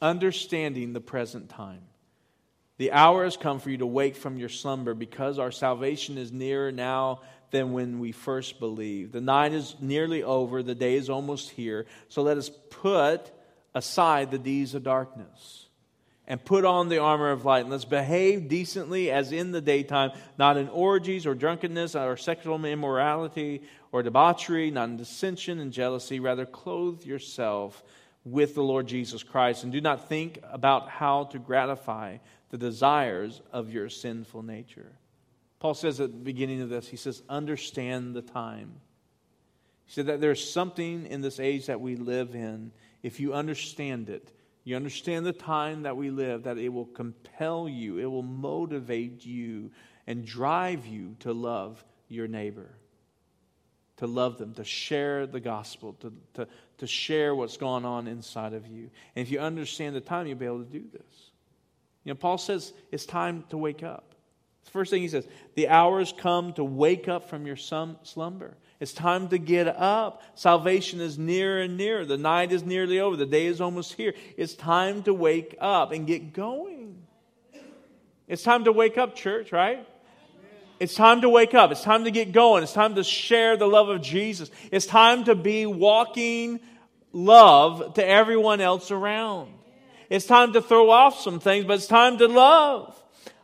understanding 0.01 0.93
the 0.93 1.01
present 1.01 1.49
time. 1.49 1.83
The 2.77 2.91
hour 2.91 3.23
has 3.23 3.37
come 3.37 3.59
for 3.59 3.71
you 3.71 3.77
to 3.77 3.87
wake 3.87 4.15
from 4.15 4.37
your 4.37 4.49
slumber 4.49 4.93
because 4.93 5.39
our 5.39 5.51
salvation 5.51 6.17
is 6.17 6.31
nearer 6.31 6.71
now 6.71 7.21
than 7.49 7.73
when 7.73 7.99
we 7.99 8.11
first 8.11 8.59
believed. 8.59 9.13
The 9.13 9.21
night 9.21 9.53
is 9.53 9.75
nearly 9.79 10.21
over, 10.21 10.61
the 10.61 10.75
day 10.75 10.95
is 10.95 11.09
almost 11.09 11.49
here. 11.49 11.85
So 12.09 12.21
let 12.21 12.37
us 12.37 12.51
put 12.69 13.31
aside 13.73 14.29
the 14.29 14.37
deeds 14.37 14.75
of 14.75 14.83
darkness 14.83 15.66
and 16.27 16.43
put 16.43 16.65
on 16.65 16.89
the 16.89 16.97
armor 16.97 17.31
of 17.31 17.45
light. 17.45 17.61
And 17.61 17.69
let's 17.69 17.85
behave 17.85 18.49
decently 18.49 19.11
as 19.11 19.31
in 19.31 19.51
the 19.51 19.61
daytime, 19.61 20.11
not 20.37 20.57
in 20.57 20.67
orgies 20.69 21.25
or 21.25 21.33
drunkenness 21.33 21.95
or 21.95 22.17
sexual 22.17 22.63
immorality 22.65 23.61
or 23.91 24.03
debauchery, 24.03 24.69
not 24.69 24.89
in 24.89 24.97
dissension 24.97 25.59
and 25.59 25.71
jealousy. 25.71 26.19
Rather, 26.19 26.45
clothe 26.45 27.03
yourself 27.05 27.83
with 28.25 28.55
the 28.55 28.63
Lord 28.63 28.87
Jesus 28.87 29.23
Christ 29.23 29.63
and 29.63 29.71
do 29.71 29.79
not 29.79 30.09
think 30.09 30.39
about 30.51 30.89
how 30.89 31.23
to 31.25 31.39
gratify 31.39 32.17
the 32.49 32.57
desires 32.57 33.41
of 33.53 33.71
your 33.71 33.89
sinful 33.89 34.43
nature. 34.43 34.91
Paul 35.59 35.73
says 35.73 35.99
at 36.01 36.11
the 36.11 36.17
beginning 36.17 36.61
of 36.61 36.69
this, 36.69 36.87
he 36.87 36.97
says, 36.97 37.23
understand 37.29 38.15
the 38.15 38.21
time. 38.21 38.73
He 39.85 39.93
said 39.93 40.07
that 40.07 40.19
there's 40.19 40.51
something 40.51 41.05
in 41.07 41.21
this 41.21 41.39
age 41.39 41.67
that 41.67 41.79
we 41.79 41.95
live 41.95 42.35
in, 42.35 42.71
if 43.01 43.19
you 43.19 43.33
understand 43.33 44.09
it, 44.09 44.31
you 44.67 44.75
understand 44.75 45.25
the 45.25 45.31
time 45.31 45.83
that 45.83 45.95
we 45.95 46.09
live, 46.09 46.43
that 46.43 46.57
it 46.57 46.67
will 46.67 46.87
compel 46.87 47.69
you, 47.69 47.99
it 47.99 48.05
will 48.05 48.21
motivate 48.21 49.25
you 49.25 49.71
and 50.05 50.25
drive 50.25 50.85
you 50.85 51.15
to 51.19 51.31
love 51.31 51.81
your 52.09 52.27
neighbor, 52.27 52.69
to 53.95 54.07
love 54.07 54.37
them, 54.37 54.53
to 54.55 54.65
share 54.65 55.25
the 55.25 55.39
gospel, 55.39 55.93
to, 56.01 56.11
to, 56.33 56.47
to 56.79 56.85
share 56.85 57.33
what's 57.33 57.55
going 57.55 57.85
on 57.85 58.07
inside 58.07 58.51
of 58.51 58.67
you. 58.67 58.89
And 59.15 59.25
if 59.25 59.31
you 59.31 59.39
understand 59.39 59.95
the 59.95 60.01
time, 60.01 60.27
you'll 60.27 60.37
be 60.37 60.45
able 60.45 60.65
to 60.65 60.69
do 60.69 60.83
this. 60.91 61.31
You 62.03 62.11
know, 62.11 62.15
Paul 62.15 62.37
says 62.37 62.73
it's 62.91 63.05
time 63.05 63.45
to 63.51 63.57
wake 63.57 63.83
up. 63.83 64.15
The 64.65 64.71
first 64.71 64.91
thing 64.91 65.01
he 65.01 65.07
says, 65.07 65.25
the 65.55 65.69
hour 65.69 65.99
has 65.99 66.11
come 66.11 66.51
to 66.53 66.63
wake 66.65 67.07
up 67.07 67.29
from 67.29 67.47
your 67.47 67.55
slumber. 67.55 68.57
It's 68.79 68.93
time 68.93 69.29
to 69.29 69.39
get 69.39 69.67
up. 69.67 70.21
Salvation 70.35 71.01
is 71.01 71.17
nearer 71.17 71.61
and 71.61 71.77
nearer. 71.77 72.05
The 72.05 72.17
night 72.17 72.51
is 72.51 72.63
nearly 72.63 72.99
over. 72.99 73.15
The 73.15 73.25
day 73.25 73.47
is 73.47 73.59
almost 73.59 73.93
here. 73.93 74.13
It's 74.37 74.53
time 74.53 75.03
to 75.03 75.13
wake 75.13 75.55
up 75.59 75.91
and 75.91 76.05
get 76.05 76.33
going. 76.33 77.01
It's 78.27 78.43
time 78.43 78.65
to 78.65 78.71
wake 78.71 78.97
up, 78.97 79.15
church, 79.15 79.51
right? 79.51 79.87
It's 80.79 80.93
time 80.93 81.21
to 81.21 81.29
wake 81.29 81.55
up. 81.55 81.71
It's 81.71 81.81
time 81.81 82.03
to 82.03 82.11
get 82.11 82.33
going. 82.33 82.61
It's 82.61 82.73
time 82.73 82.95
to 82.95 83.03
share 83.03 83.57
the 83.57 83.67
love 83.67 83.89
of 83.89 84.01
Jesus. 84.01 84.51
It's 84.71 84.85
time 84.85 85.23
to 85.23 85.33
be 85.33 85.65
walking 85.65 86.59
love 87.11 87.95
to 87.95 88.07
everyone 88.07 88.61
else 88.61 88.91
around. 88.91 89.51
It's 90.09 90.25
time 90.25 90.53
to 90.53 90.61
throw 90.61 90.91
off 90.91 91.19
some 91.19 91.39
things, 91.39 91.65
but 91.65 91.75
it's 91.75 91.87
time 91.87 92.19
to 92.19 92.27
love. 92.27 92.95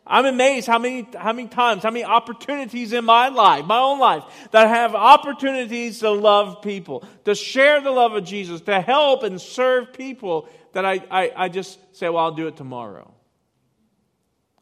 I'm 0.05 0.25
amazed 0.25 0.67
how 0.67 0.79
many, 0.79 1.07
how 1.17 1.31
many 1.31 1.47
times, 1.47 1.83
how 1.83 1.91
many 1.91 2.03
opportunities 2.03 2.91
in 2.91 3.05
my 3.05 3.29
life, 3.29 3.65
my 3.65 3.79
own 3.79 3.99
life, 3.99 4.23
that 4.51 4.65
I 4.65 4.69
have 4.69 4.95
opportunities 4.95 5.99
to 5.99 6.11
love 6.11 6.61
people, 6.61 7.05
to 7.23 7.33
share 7.35 7.79
the 7.79 7.91
love 7.91 8.13
of 8.13 8.25
Jesus, 8.25 8.59
to 8.61 8.81
help 8.81 9.23
and 9.23 9.39
serve 9.39 9.93
people 9.93 10.49
that 10.73 10.85
I, 10.85 11.01
I, 11.09 11.31
I 11.35 11.49
just 11.49 11.79
say, 11.95 12.09
well, 12.09 12.25
I'll 12.25 12.31
do 12.31 12.47
it 12.47 12.57
tomorrow. 12.57 13.13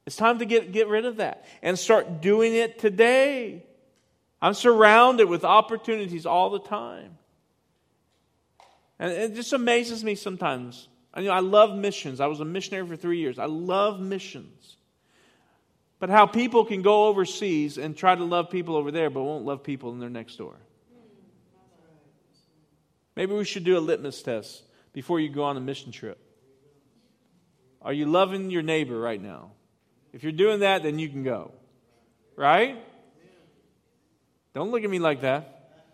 It's 0.05 0.15
time 0.15 0.39
to 0.39 0.45
get, 0.45 0.71
get 0.71 0.87
rid 0.87 1.05
of 1.05 1.17
that 1.17 1.45
and 1.61 1.77
start 1.77 2.21
doing 2.21 2.53
it 2.53 2.77
today. 2.77 3.63
I'm 4.41 4.53
surrounded 4.53 5.27
with 5.27 5.43
opportunities 5.43 6.25
all 6.25 6.51
the 6.51 6.59
time. 6.59 7.17
And 8.99 9.11
it 9.11 9.33
just 9.33 9.53
amazes 9.53 10.03
me 10.03 10.13
sometimes. 10.13 10.87
I, 11.13 11.21
you 11.21 11.27
know, 11.27 11.33
I 11.33 11.39
love 11.39 11.75
missions. 11.75 12.19
I 12.19 12.27
was 12.27 12.39
a 12.39 12.45
missionary 12.45 12.85
for 12.87 12.95
three 12.95 13.17
years. 13.17 13.39
I 13.39 13.45
love 13.45 13.99
missions. 13.99 14.77
But 16.01 16.09
how 16.09 16.25
people 16.25 16.65
can 16.65 16.81
go 16.81 17.05
overseas 17.05 17.77
and 17.77 17.95
try 17.95 18.15
to 18.15 18.23
love 18.23 18.49
people 18.49 18.75
over 18.75 18.89
there, 18.89 19.11
but 19.11 19.21
won't 19.21 19.45
love 19.45 19.61
people 19.61 19.91
in 19.91 19.99
their 19.99 20.09
next 20.09 20.35
door. 20.35 20.55
Maybe 23.15 23.35
we 23.35 23.45
should 23.45 23.63
do 23.63 23.77
a 23.77 23.79
litmus 23.79 24.23
test 24.23 24.63
before 24.93 25.19
you 25.19 25.29
go 25.29 25.43
on 25.43 25.57
a 25.57 25.59
mission 25.59 25.91
trip. 25.91 26.17
Are 27.83 27.93
you 27.93 28.07
loving 28.07 28.49
your 28.49 28.63
neighbor 28.63 28.99
right 28.99 29.21
now? 29.21 29.51
If 30.11 30.23
you're 30.23 30.31
doing 30.31 30.61
that, 30.61 30.81
then 30.81 30.97
you 30.97 31.07
can 31.07 31.21
go. 31.21 31.51
Right? 32.35 32.83
Don't 34.55 34.71
look 34.71 34.83
at 34.83 34.89
me 34.89 34.97
like 34.97 35.21
that. 35.21 35.85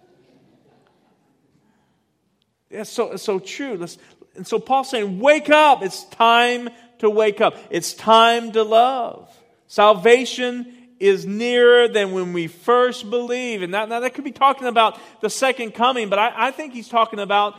That's 2.72 2.90
so, 2.90 3.18
so 3.18 3.40
true. 3.40 3.76
Let's, 3.76 3.98
and 4.38 4.48
so 4.48 4.58
Paul's 4.58 4.90
saying, 4.90 5.20
wake 5.20 5.50
up. 5.50 5.84
It's 5.84 6.06
time 6.06 6.70
to 7.00 7.10
wake 7.10 7.42
up. 7.42 7.58
It's 7.70 7.94
time 7.94 8.54
to 8.54 8.64
love. 8.64 9.37
Salvation 9.68 10.74
is 11.00 11.26
nearer 11.26 11.88
than 11.88 12.12
when 12.12 12.34
we 12.34 12.48
first 12.48 13.10
believe. 13.10 13.62
And 13.62 13.74
that, 13.74 13.90
now 13.90 14.00
that 14.00 14.14
could 14.14 14.24
be 14.24 14.32
talking 14.32 14.68
about 14.68 15.00
the 15.22 15.30
second 15.30 15.74
coming, 15.74 16.10
but 16.10 16.20
I, 16.20 16.48
I 16.48 16.52
think 16.52 16.74
he's 16.74 16.90
talking 16.90 17.20
about 17.20 17.56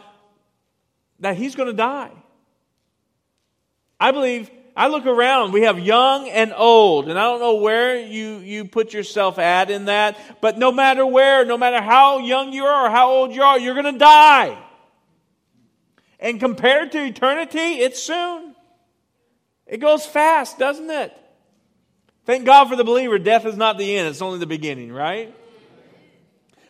that 1.20 1.36
he's 1.36 1.54
going 1.54 1.68
to 1.68 1.76
die. 1.76 2.10
I 4.00 4.12
believe, 4.12 4.50
I 4.76 4.88
look 4.88 5.06
around, 5.06 5.52
we 5.52 5.62
have 5.62 5.78
young 5.78 6.28
and 6.28 6.52
old, 6.56 7.08
and 7.08 7.18
I 7.18 7.22
don't 7.22 7.40
know 7.40 7.56
where 7.56 8.00
you, 8.00 8.38
you 8.38 8.64
put 8.64 8.92
yourself 8.92 9.38
at 9.38 9.70
in 9.70 9.86
that, 9.86 10.16
but 10.40 10.56
no 10.56 10.70
matter 10.70 11.04
where, 11.04 11.44
no 11.44 11.58
matter 11.58 11.80
how 11.80 12.18
young 12.18 12.52
you 12.52 12.64
are 12.64 12.86
or 12.86 12.90
how 12.90 13.10
old 13.10 13.34
you 13.34 13.42
are, 13.42 13.58
you're 13.58 13.74
going 13.74 13.92
to 13.92 13.98
die. 13.98 14.56
And 16.20 16.38
compared 16.40 16.92
to 16.92 17.04
eternity, 17.04 17.58
it's 17.58 18.02
soon. 18.02 18.54
It 19.66 19.78
goes 19.78 20.06
fast, 20.06 20.58
doesn't 20.58 20.90
it? 20.90 21.12
Thank 22.28 22.44
God 22.44 22.68
for 22.68 22.76
the 22.76 22.84
believer, 22.84 23.18
death 23.18 23.46
is 23.46 23.56
not 23.56 23.78
the 23.78 23.96
end, 23.96 24.06
it's 24.06 24.20
only 24.20 24.38
the 24.38 24.46
beginning, 24.46 24.92
right? 24.92 25.34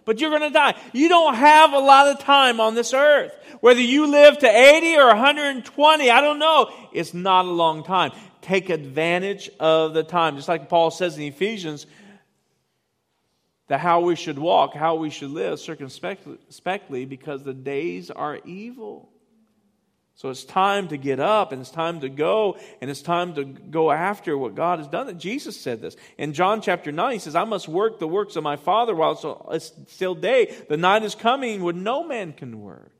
But 0.04 0.20
you're 0.20 0.30
going 0.30 0.42
to 0.42 0.50
die. 0.50 0.76
You 0.92 1.08
don't 1.08 1.34
have 1.34 1.72
a 1.72 1.80
lot 1.80 2.06
of 2.06 2.20
time 2.20 2.60
on 2.60 2.76
this 2.76 2.94
earth. 2.94 3.36
Whether 3.60 3.80
you 3.80 4.06
live 4.06 4.38
to 4.38 4.48
80 4.48 4.98
or 4.98 5.08
120, 5.08 6.10
I 6.12 6.20
don't 6.20 6.38
know. 6.38 6.72
It's 6.92 7.12
not 7.12 7.44
a 7.44 7.50
long 7.50 7.82
time. 7.82 8.12
Take 8.40 8.70
advantage 8.70 9.50
of 9.58 9.94
the 9.94 10.04
time. 10.04 10.36
Just 10.36 10.46
like 10.46 10.68
Paul 10.68 10.92
says 10.92 11.16
in 11.16 11.24
Ephesians, 11.24 11.86
that 13.66 13.80
how 13.80 14.02
we 14.02 14.14
should 14.14 14.38
walk, 14.38 14.74
how 14.74 14.94
we 14.94 15.10
should 15.10 15.30
live 15.30 15.58
circumspectly, 15.58 17.04
because 17.04 17.42
the 17.42 17.52
days 17.52 18.12
are 18.12 18.38
evil. 18.44 19.08
So 20.18 20.30
it's 20.30 20.42
time 20.42 20.88
to 20.88 20.96
get 20.96 21.20
up 21.20 21.52
and 21.52 21.60
it's 21.60 21.70
time 21.70 22.00
to 22.00 22.08
go 22.08 22.58
and 22.80 22.90
it's 22.90 23.02
time 23.02 23.34
to 23.34 23.44
go 23.44 23.92
after 23.92 24.36
what 24.36 24.56
God 24.56 24.80
has 24.80 24.88
done. 24.88 25.08
And 25.08 25.20
Jesus 25.20 25.58
said 25.58 25.80
this. 25.80 25.94
In 26.18 26.32
John 26.32 26.60
chapter 26.60 26.90
9, 26.90 27.12
he 27.12 27.18
says, 27.20 27.36
I 27.36 27.44
must 27.44 27.68
work 27.68 28.00
the 28.00 28.08
works 28.08 28.34
of 28.34 28.42
my 28.42 28.56
Father 28.56 28.96
while 28.96 29.46
it's 29.52 29.72
still 29.86 30.16
day. 30.16 30.52
The 30.68 30.76
night 30.76 31.04
is 31.04 31.14
coming 31.14 31.62
when 31.62 31.84
no 31.84 32.04
man 32.04 32.32
can 32.32 32.60
work. 32.60 32.90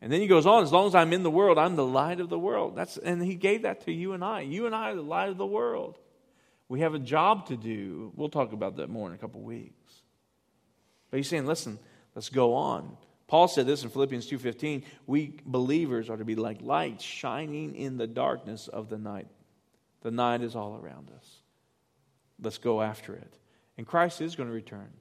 And 0.00 0.10
then 0.10 0.22
he 0.22 0.26
goes 0.26 0.46
on, 0.46 0.62
as 0.62 0.72
long 0.72 0.86
as 0.86 0.94
I'm 0.94 1.12
in 1.12 1.22
the 1.22 1.30
world, 1.30 1.58
I'm 1.58 1.76
the 1.76 1.84
light 1.84 2.18
of 2.18 2.30
the 2.30 2.38
world. 2.38 2.74
That's, 2.74 2.96
and 2.96 3.22
he 3.22 3.34
gave 3.34 3.62
that 3.62 3.84
to 3.84 3.92
you 3.92 4.14
and 4.14 4.24
I. 4.24 4.40
You 4.40 4.64
and 4.64 4.74
I 4.74 4.92
are 4.92 4.94
the 4.94 5.02
light 5.02 5.28
of 5.28 5.36
the 5.36 5.44
world. 5.44 5.98
We 6.66 6.80
have 6.80 6.94
a 6.94 6.98
job 6.98 7.48
to 7.48 7.58
do. 7.58 8.10
We'll 8.16 8.30
talk 8.30 8.54
about 8.54 8.76
that 8.78 8.88
more 8.88 9.06
in 9.08 9.14
a 9.14 9.18
couple 9.18 9.42
weeks. 9.42 9.92
But 11.10 11.18
he's 11.18 11.28
saying, 11.28 11.44
listen, 11.44 11.78
let's 12.14 12.30
go 12.30 12.54
on. 12.54 12.96
Paul 13.26 13.48
said 13.48 13.66
this 13.66 13.82
in 13.82 13.90
Philippians 13.90 14.26
2:15, 14.26 14.84
we 15.06 15.38
believers 15.46 16.10
are 16.10 16.16
to 16.16 16.24
be 16.24 16.34
like 16.34 16.60
lights 16.60 17.04
shining 17.04 17.74
in 17.74 17.96
the 17.96 18.06
darkness 18.06 18.68
of 18.68 18.88
the 18.88 18.98
night. 18.98 19.28
The 20.02 20.10
night 20.10 20.42
is 20.42 20.54
all 20.54 20.76
around 20.76 21.10
us. 21.10 21.40
Let's 22.40 22.58
go 22.58 22.82
after 22.82 23.14
it. 23.14 23.38
And 23.78 23.86
Christ 23.86 24.20
is 24.20 24.36
going 24.36 24.48
to 24.48 24.54
return. 24.54 24.92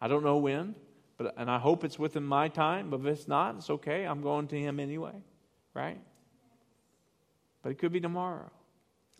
I 0.00 0.08
don't 0.08 0.22
know 0.22 0.36
when, 0.36 0.74
but 1.16 1.34
and 1.36 1.50
I 1.50 1.58
hope 1.58 1.84
it's 1.84 1.98
within 1.98 2.24
my 2.24 2.48
time, 2.48 2.90
but 2.90 3.00
if 3.00 3.06
it's 3.06 3.28
not, 3.28 3.56
it's 3.56 3.70
okay. 3.70 4.04
I'm 4.04 4.20
going 4.20 4.48
to 4.48 4.58
him 4.58 4.78
anyway, 4.78 5.22
right? 5.72 6.00
But 7.62 7.70
it 7.70 7.78
could 7.78 7.92
be 7.92 8.00
tomorrow. 8.00 8.50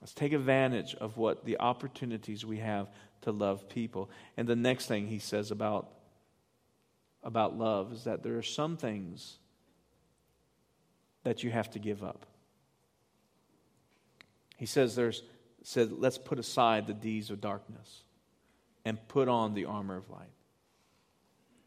Let's 0.00 0.12
take 0.12 0.32
advantage 0.32 0.96
of 0.96 1.16
what 1.16 1.44
the 1.44 1.60
opportunities 1.60 2.44
we 2.44 2.58
have 2.58 2.90
to 3.22 3.30
love 3.30 3.68
people. 3.68 4.10
And 4.36 4.48
the 4.48 4.56
next 4.56 4.86
thing 4.86 5.06
he 5.06 5.20
says 5.20 5.52
about 5.52 5.88
about 7.22 7.56
love 7.56 7.92
is 7.92 8.04
that 8.04 8.22
there 8.22 8.36
are 8.36 8.42
some 8.42 8.76
things 8.76 9.38
that 11.24 11.42
you 11.42 11.50
have 11.50 11.70
to 11.70 11.78
give 11.78 12.02
up. 12.02 12.26
He 14.56 14.66
says 14.66 14.94
there's 14.94 15.22
said 15.64 15.92
let's 15.92 16.18
put 16.18 16.38
aside 16.38 16.86
the 16.86 16.94
deeds 16.94 17.30
of 17.30 17.40
darkness 17.40 18.02
and 18.84 18.98
put 19.08 19.28
on 19.28 19.54
the 19.54 19.64
armor 19.66 19.96
of 19.96 20.10
light. 20.10 20.32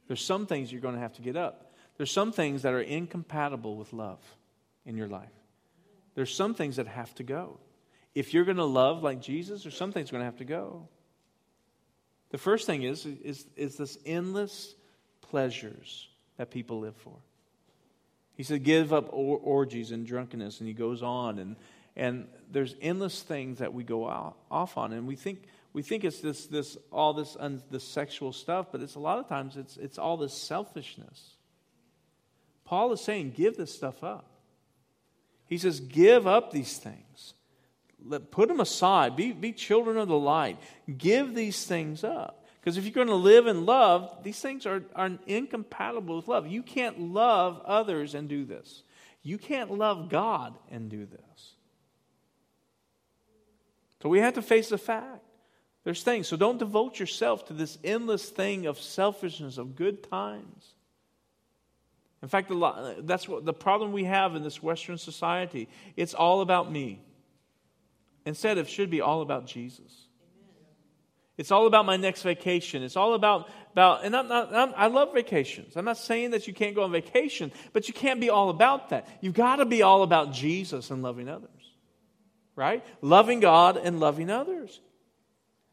There's 0.08 0.22
some 0.22 0.46
things 0.46 0.72
you're 0.72 0.82
going 0.82 0.96
to 0.96 1.02
have 1.02 1.14
to 1.14 1.22
get 1.22 1.36
up. 1.36 1.74
There's 1.98 2.12
some 2.12 2.32
things 2.32 2.64
that 2.64 2.74
are 2.74 2.82
incompatible 2.82 3.78
with 3.78 3.94
love 3.94 4.20
in 4.86 4.98
your 4.98 5.08
life. 5.08 5.32
There's 6.14 6.34
some 6.34 6.54
things 6.54 6.76
that 6.76 6.88
have 6.88 7.14
to 7.16 7.24
go. 7.24 7.60
If 8.14 8.34
you're 8.34 8.46
going 8.46 8.58
to 8.58 8.66
love 8.66 9.04
like 9.04 9.22
Jesus, 9.22 9.64
there's 9.64 9.78
some 9.78 9.92
things 9.92 10.12
going 10.12 10.22
to 10.22 10.26
have 10.26 10.38
to 10.38 10.46
go. 10.46 10.88
The 12.30 12.38
first 12.38 12.66
thing 12.66 12.84
is, 12.84 13.06
is, 13.06 13.46
is 13.56 13.78
this 13.78 13.98
endless 14.06 14.76
pleasures 15.30 16.08
that 16.38 16.52
people 16.52 16.80
live 16.80 16.96
for. 16.96 17.16
He 18.36 18.44
said, 18.44 18.64
give 18.64 18.92
up 18.92 19.08
or- 19.12 19.38
orgies 19.38 19.92
and 19.92 20.06
drunkenness, 20.06 20.60
and 20.60 20.68
he 20.68 20.74
goes 20.74 21.02
on. 21.02 21.40
And, 21.40 21.56
and 21.96 22.28
there's 22.52 22.76
endless 22.82 23.22
things 23.22 23.60
that 23.60 23.74
we 23.74 23.84
go 23.84 24.10
out, 24.10 24.36
off 24.52 24.78
on. 24.78 24.92
And 24.94 25.08
we 25.08 25.16
think, 25.16 25.44
we 25.74 25.82
think 25.82 26.04
it's 26.04 26.20
this, 26.20 26.46
this, 26.48 26.78
all 26.92 27.14
this, 27.14 27.38
un, 27.40 27.62
sexual 27.80 28.34
stuff, 28.34 28.68
but 28.72 28.82
it's 28.82 28.96
a 28.96 29.00
lot 29.00 29.20
of 29.20 29.28
times 29.30 29.56
it's, 29.56 29.78
it's 29.78 29.98
all 29.98 30.18
this 30.18 30.34
selfishness. 30.34 31.36
Paul 32.66 32.92
is 32.92 33.02
saying, 33.02 33.34
give 33.38 33.56
this 33.56 33.74
stuff 33.74 34.04
up. 34.04 34.30
He 35.48 35.58
says, 35.58 35.80
give 35.80 36.28
up 36.28 36.52
these 36.52 36.78
things. 36.78 37.36
Let, 38.04 38.32
put 38.32 38.50
them 38.50 38.60
aside. 38.60 39.16
Be, 39.16 39.32
be 39.32 39.52
children 39.54 39.98
of 39.98 40.08
the 40.08 40.18
light. 40.18 40.58
Give 40.98 41.34
these 41.34 41.66
things 41.66 42.04
up. 42.04 42.45
Because 42.66 42.78
if 42.78 42.84
you're 42.84 42.94
going 42.94 43.10
to 43.10 43.14
live 43.14 43.46
in 43.46 43.68
love, 43.68 44.12
these 44.24 44.40
things 44.40 44.66
are, 44.66 44.82
are 44.96 45.12
incompatible 45.28 46.16
with 46.16 46.28
love. 46.28 46.48
You 46.48 46.64
can't 46.64 47.00
love 47.00 47.62
others 47.64 48.16
and 48.16 48.28
do 48.28 48.44
this. 48.44 48.82
You 49.22 49.38
can't 49.38 49.70
love 49.70 50.10
God 50.10 50.56
and 50.72 50.90
do 50.90 51.06
this. 51.06 51.54
So 54.02 54.10
we 54.10 54.18
have 54.18 54.34
to 54.34 54.42
face 54.42 54.70
the 54.70 54.80
fact. 54.80 55.24
There's 55.84 56.02
things. 56.02 56.28
So 56.28 56.38
don't 56.38 56.58
devote 56.58 57.00
yourself 57.00 57.46
to 57.50 57.54
this 57.54 57.78
endless 57.84 58.30
thing 58.30 58.66
of 58.66 58.82
selfishness, 58.82 59.60
of 59.60 59.76
good 59.76 60.10
times. 60.10 60.74
In 62.24 62.30
fact, 62.30 62.52
that's 63.06 63.30
what 63.30 63.46
the 63.46 63.54
problem 63.54 63.92
we 63.92 64.06
have 64.06 64.36
in 64.36 64.42
this 64.42 64.64
Western 64.64 64.98
society. 64.98 65.70
It's 65.96 66.16
all 66.16 66.42
about 66.42 66.72
me. 66.72 67.04
Instead, 68.26 68.58
it 68.58 68.68
should 68.68 68.90
be 68.90 69.02
all 69.02 69.22
about 69.22 69.46
Jesus. 69.46 70.05
It's 71.38 71.52
all 71.52 71.68
about 71.68 71.86
my 71.86 71.98
next 71.98 72.22
vacation. 72.22 72.82
It's 72.82 72.96
all 72.96 73.14
about, 73.14 73.50
about 73.74 74.06
and 74.06 74.16
I'm 74.16 74.28
not, 74.28 74.54
I'm, 74.54 74.74
i 74.78 74.88
love 74.88 75.14
vacations. 75.14 75.76
I'm 75.76 75.86
not 75.86 75.98
saying 75.98 76.32
that 76.32 76.48
you 76.48 76.54
can't 76.54 76.76
go 76.76 76.84
on 76.84 76.92
vacation, 76.92 77.52
but 77.74 77.88
you 77.88 77.94
can't 77.94 78.22
be 78.22 78.30
all 78.30 78.50
about 78.50 78.90
that. 78.90 79.08
You've 79.20 79.34
got 79.34 79.58
to 79.58 79.66
be 79.66 79.82
all 79.82 80.04
about 80.04 80.32
Jesus 80.32 80.92
and 80.92 81.04
loving 81.04 81.28
others, 81.28 81.50
right? 82.56 82.86
Loving 83.02 83.42
God 83.42 83.76
and 83.76 84.00
loving 84.00 84.30
others. 84.30 84.80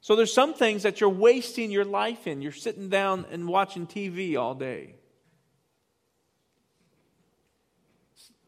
So 0.01 0.17
there's 0.17 0.35
some 0.35 0.53
things 0.53 0.83
that 0.83 1.01
you're 1.01 1.11
wasting 1.11 1.71
your 1.71 1.85
life 1.85 2.27
in. 2.27 2.43
You're 2.43 2.51
sitting 2.51 2.89
down 2.89 3.25
and 3.31 3.47
watching 3.47 3.87
TV 3.87 4.37
all 4.37 4.57
day. 4.57 4.97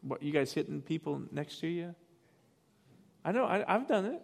What, 0.01 0.21
you 0.21 0.33
guys 0.33 0.51
hitting 0.51 0.81
people 0.81 1.21
next 1.31 1.61
to 1.61 1.67
you? 1.67 1.95
I 3.23 3.31
know, 3.31 3.45
I, 3.45 3.63
I've 3.73 3.87
done 3.87 4.05
it. 4.05 4.21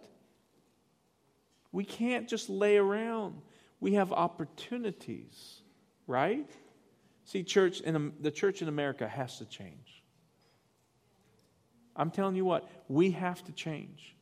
We 1.72 1.84
can't 1.84 2.28
just 2.28 2.50
lay 2.50 2.76
around. 2.76 3.40
We 3.80 3.94
have 3.94 4.12
opportunities, 4.12 5.60
right? 6.06 6.48
See, 7.24 7.42
church 7.42 7.80
in 7.80 8.12
the 8.20 8.30
church 8.30 8.62
in 8.62 8.68
America 8.68 9.08
has 9.08 9.38
to 9.38 9.44
change. 9.46 10.02
I'm 11.96 12.10
telling 12.10 12.36
you 12.36 12.44
what, 12.44 12.68
we 12.88 13.12
have 13.12 13.42
to 13.44 13.52
change. 13.52 14.14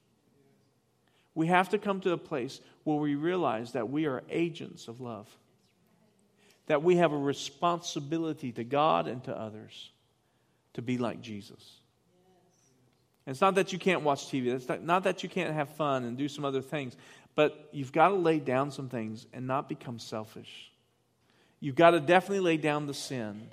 We 1.34 1.46
have 1.46 1.68
to 1.70 1.78
come 1.78 2.00
to 2.00 2.12
a 2.12 2.18
place 2.18 2.60
where 2.84 2.96
we 2.96 3.14
realize 3.14 3.72
that 3.72 3.88
we 3.88 4.06
are 4.06 4.22
agents 4.28 4.88
of 4.88 5.00
love. 5.00 5.28
That 6.66 6.82
we 6.82 6.96
have 6.96 7.12
a 7.12 7.18
responsibility 7.18 8.52
to 8.52 8.64
God 8.64 9.06
and 9.06 9.22
to 9.24 9.36
others 9.36 9.90
to 10.74 10.82
be 10.82 10.98
like 10.98 11.20
Jesus. 11.20 11.80
And 13.26 13.34
it's 13.34 13.40
not 13.40 13.54
that 13.56 13.72
you 13.72 13.78
can't 13.78 14.02
watch 14.02 14.26
TV. 14.26 14.46
It's 14.46 14.68
not, 14.68 14.82
not 14.82 15.04
that 15.04 15.22
you 15.22 15.28
can't 15.28 15.54
have 15.54 15.68
fun 15.70 16.04
and 16.04 16.16
do 16.16 16.28
some 16.28 16.44
other 16.44 16.62
things. 16.62 16.96
But 17.34 17.68
you've 17.72 17.92
got 17.92 18.08
to 18.08 18.14
lay 18.14 18.38
down 18.40 18.70
some 18.70 18.88
things 18.88 19.26
and 19.32 19.46
not 19.46 19.68
become 19.68 19.98
selfish. 19.98 20.70
You've 21.60 21.76
got 21.76 21.90
to 21.90 22.00
definitely 22.00 22.40
lay 22.40 22.56
down 22.56 22.86
the 22.86 22.94
sin, 22.94 23.48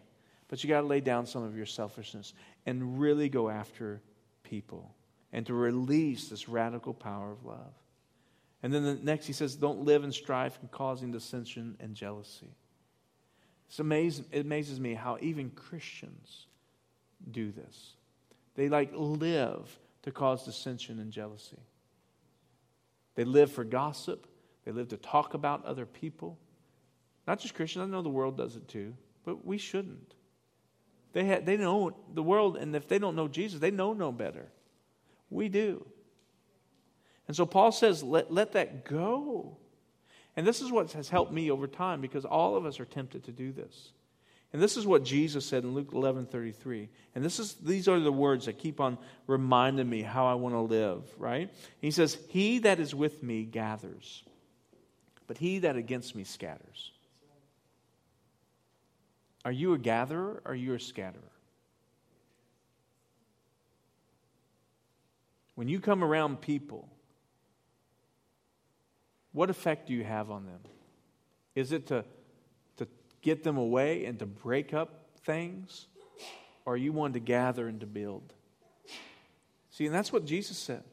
but 0.47 0.63
you've 0.63 0.69
got 0.69 0.81
to 0.81 0.87
lay 0.87 1.01
down 1.01 1.25
some 1.25 1.43
of 1.43 1.55
your 1.55 1.65
selfishness 1.65 2.33
and 2.65 2.99
really 2.99 3.29
go 3.29 3.49
after 3.49 4.01
people 4.43 4.93
and 5.31 5.45
to 5.45 5.53
release 5.53 6.29
this 6.29 6.47
radical 6.47 6.93
power 6.93 7.31
of 7.31 7.45
love. 7.45 7.73
And 8.63 8.73
then 8.73 8.83
the 8.83 8.95
next 8.95 9.27
he 9.27 9.33
says, 9.33 9.55
don't 9.55 9.83
live 9.83 10.03
in 10.03 10.11
strife 10.11 10.57
and 10.61 10.71
causing 10.71 11.11
dissension 11.11 11.75
and 11.79 11.93
jealousy. 11.95 12.55
It's 13.67 13.79
amazing, 13.79 14.25
it 14.31 14.41
amazes 14.41 14.79
me 14.79 14.93
how 14.93 15.17
even 15.21 15.51
Christians 15.51 16.47
do 17.29 17.51
this. 17.51 17.93
They 18.55 18.69
like 18.69 18.91
live 18.93 19.77
to 20.03 20.11
cause 20.11 20.45
dissension 20.45 20.99
and 20.99 21.11
jealousy. 21.11 21.59
They 23.17 23.25
live 23.25 23.51
for 23.51 23.63
gossip. 23.63 24.27
They 24.63 24.71
live 24.71 24.89
to 24.89 24.97
talk 24.97 25.33
about 25.33 25.65
other 25.65 25.87
people. 25.87 26.37
Not 27.25 27.39
just 27.39 27.55
Christians, 27.55 27.83
I 27.83 27.87
know 27.87 28.03
the 28.03 28.09
world 28.09 28.37
does 28.37 28.55
it 28.55 28.67
too, 28.67 28.93
but 29.25 29.43
we 29.43 29.57
shouldn't. 29.57 30.13
They, 31.13 31.27
ha- 31.27 31.41
they 31.43 31.57
know 31.57 31.97
the 32.13 32.21
world, 32.21 32.57
and 32.57 32.75
if 32.75 32.87
they 32.87 32.99
don't 32.99 33.15
know 33.15 33.27
Jesus, 33.27 33.59
they 33.59 33.71
know 33.71 33.93
no 33.93 34.11
better. 34.11 34.49
We 35.31 35.49
do. 35.49 35.83
And 37.27 37.35
so 37.35 37.47
Paul 37.47 37.71
says, 37.71 38.03
let, 38.03 38.31
let 38.31 38.51
that 38.51 38.85
go. 38.85 39.57
And 40.35 40.45
this 40.45 40.61
is 40.61 40.71
what 40.71 40.91
has 40.91 41.09
helped 41.09 41.33
me 41.33 41.49
over 41.49 41.65
time 41.65 42.01
because 42.01 42.23
all 42.23 42.55
of 42.55 42.67
us 42.67 42.79
are 42.79 42.85
tempted 42.85 43.23
to 43.23 43.31
do 43.31 43.51
this. 43.51 43.93
And 44.53 44.61
this 44.61 44.77
is 44.77 44.87
what 44.87 45.03
Jesus 45.03 45.45
said 45.45 45.63
in 45.63 45.73
Luke 45.73 45.89
11 45.93 46.27
33. 46.27 46.89
And 47.15 47.23
this 47.23 47.39
is, 47.39 47.55
these 47.55 47.87
are 47.87 47.99
the 47.99 48.11
words 48.11 48.45
that 48.45 48.57
keep 48.57 48.79
on 48.79 48.97
reminding 49.27 49.89
me 49.89 50.01
how 50.01 50.25
I 50.25 50.35
want 50.35 50.55
to 50.55 50.61
live, 50.61 51.03
right? 51.17 51.53
He 51.81 51.91
says, 51.91 52.17
He 52.29 52.59
that 52.59 52.79
is 52.79 52.95
with 52.95 53.21
me 53.21 53.43
gathers, 53.43 54.23
but 55.27 55.37
he 55.37 55.59
that 55.59 55.75
against 55.75 56.15
me 56.15 56.23
scatters. 56.23 56.91
Are 59.43 59.51
you 59.51 59.73
a 59.73 59.77
gatherer 59.77 60.41
or 60.43 60.51
are 60.51 60.55
you 60.55 60.73
a 60.73 60.79
scatterer? 60.79 61.21
When 65.55 65.67
you 65.67 65.79
come 65.79 66.03
around 66.03 66.41
people, 66.41 66.87
what 69.31 69.49
effect 69.49 69.87
do 69.87 69.93
you 69.93 70.03
have 70.03 70.29
on 70.29 70.45
them? 70.45 70.59
Is 71.55 71.71
it 71.71 71.87
to 71.87 72.05
get 73.27 73.43
them 73.43 73.57
away 73.57 74.05
and 74.05 74.17
to 74.19 74.25
break 74.25 74.73
up 74.73 75.09
things? 75.25 75.87
Or 76.65 76.75
are 76.75 76.77
you 76.77 76.93
one 76.93 77.11
to 77.11 77.19
gather 77.19 77.67
and 77.67 77.81
to 77.81 77.85
build? 77.85 78.33
See, 79.69 79.85
and 79.85 79.93
that's 79.93 80.13
what 80.13 80.23
Jesus 80.23 80.57
said. 80.57 80.85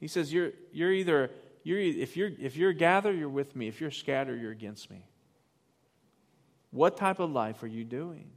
He 0.00 0.08
says, 0.08 0.32
You're, 0.32 0.50
you're 0.72 0.92
either, 0.92 1.30
you're, 1.62 1.78
if, 1.78 2.16
you're, 2.16 2.32
if 2.40 2.56
you're 2.56 2.72
gather, 2.72 3.12
you're 3.12 3.28
with 3.28 3.54
me. 3.54 3.68
If 3.68 3.80
you're 3.80 3.92
scatter, 3.92 4.34
you're 4.34 4.50
against 4.50 4.90
me. 4.90 5.06
What 6.72 6.96
type 6.96 7.20
of 7.20 7.30
life 7.30 7.62
are 7.62 7.68
you 7.68 7.84
doing? 7.84 8.28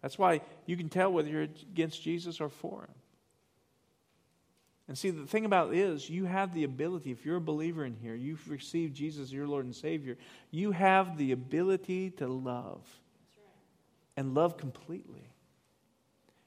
That's 0.00 0.16
why 0.16 0.40
you 0.64 0.76
can 0.76 0.88
tell 0.88 1.12
whether 1.12 1.28
you're 1.28 1.48
against 1.72 2.00
Jesus 2.04 2.40
or 2.40 2.48
for 2.48 2.82
him. 2.82 2.94
And 4.90 4.98
see, 4.98 5.10
the 5.10 5.24
thing 5.24 5.44
about 5.44 5.72
it 5.72 5.78
is, 5.78 6.10
you 6.10 6.24
have 6.24 6.52
the 6.52 6.64
ability, 6.64 7.12
if 7.12 7.24
you're 7.24 7.36
a 7.36 7.40
believer 7.40 7.84
in 7.84 7.94
here, 7.94 8.16
you've 8.16 8.50
received 8.50 8.92
Jesus 8.96 9.28
as 9.28 9.32
your 9.32 9.46
Lord 9.46 9.64
and 9.64 9.72
Savior, 9.72 10.16
you 10.50 10.72
have 10.72 11.16
the 11.16 11.30
ability 11.30 12.10
to 12.10 12.26
love 12.26 12.84
and 14.16 14.34
love 14.34 14.56
completely. 14.56 15.30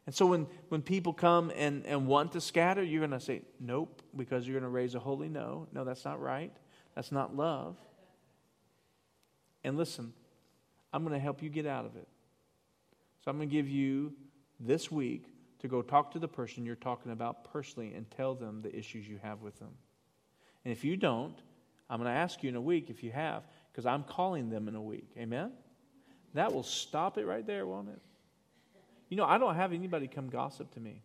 And 0.06 0.14
so 0.14 0.26
when, 0.26 0.48
when 0.68 0.82
people 0.82 1.14
come 1.14 1.54
and, 1.56 1.86
and 1.86 2.06
want 2.06 2.34
to 2.34 2.42
scatter, 2.42 2.84
you're 2.84 3.00
going 3.00 3.18
to 3.18 3.22
say, 3.22 3.44
nope, 3.62 4.02
because 4.14 4.46
you're 4.46 4.60
going 4.60 4.70
to 4.70 4.76
raise 4.76 4.94
a 4.94 5.00
holy 5.00 5.30
no. 5.30 5.70
No, 5.72 5.86
that's 5.86 6.04
not 6.04 6.20
right. 6.20 6.52
That's 6.96 7.14
not 7.14 7.34
love. 7.34 7.78
And 9.64 9.78
listen, 9.78 10.12
I'm 10.92 11.06
going 11.06 11.14
to 11.14 11.24
help 11.24 11.42
you 11.42 11.48
get 11.48 11.66
out 11.66 11.86
of 11.86 11.96
it. 11.96 12.10
So 13.24 13.32
I'm 13.32 13.38
going 13.38 13.48
to 13.48 13.56
give 13.56 13.70
you 13.70 14.12
this 14.60 14.92
week 14.92 15.33
to 15.64 15.70
go 15.70 15.82
talk 15.82 16.12
to 16.12 16.20
the 16.20 16.28
person 16.28 16.66
you're 16.66 16.76
talking 16.76 17.14
about 17.14 17.46
personally 17.46 17.94
and 17.96 18.06
tell 18.12 18.36
them 18.36 18.62
the 18.62 18.78
issues 18.78 19.08
you 19.08 19.18
have 19.24 19.42
with 19.42 19.58
them. 19.60 19.70
And 20.66 20.74
if 20.74 20.84
you 20.84 20.98
don't, 20.98 21.36
I'm 21.90 22.02
going 22.02 22.14
to 22.14 22.20
ask 22.20 22.44
you 22.44 22.50
in 22.50 22.58
a 22.58 22.62
week 22.62 22.90
if 22.90 23.02
you 23.02 23.14
have, 23.14 23.44
because 23.72 23.86
I'm 23.86 24.04
calling 24.04 24.50
them 24.50 24.68
in 24.68 24.76
a 24.76 24.82
week. 24.82 25.08
Amen? 25.18 25.54
That 26.34 26.52
will 26.52 26.64
stop 26.64 27.18
it 27.18 27.26
right 27.26 27.48
there, 27.48 27.66
won't 27.66 27.88
it? 27.88 28.02
You 29.08 29.16
know, 29.16 29.24
I 29.24 29.38
don't 29.38 29.56
have 29.56 29.72
anybody 29.72 30.06
come 30.06 30.28
gossip 30.28 30.74
to 30.74 30.82
me. 30.82 31.02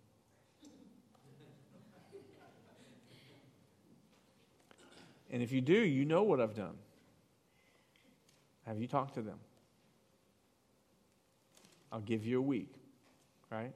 And 5.31 5.40
if 5.40 5.53
you 5.53 5.61
do, 5.61 5.75
you 5.75 6.05
know 6.05 6.25
what 6.25 6.40
I've 6.40 6.57
done. 6.57 6.75
Have 8.66 8.81
you 8.81 8.88
talked 8.88 9.14
to 9.14 9.23
them? 9.23 9.38
I'll 11.92 12.01
give 12.01 12.27
you 12.27 12.38
a 12.38 12.42
week, 12.42 12.75
right? 13.53 13.73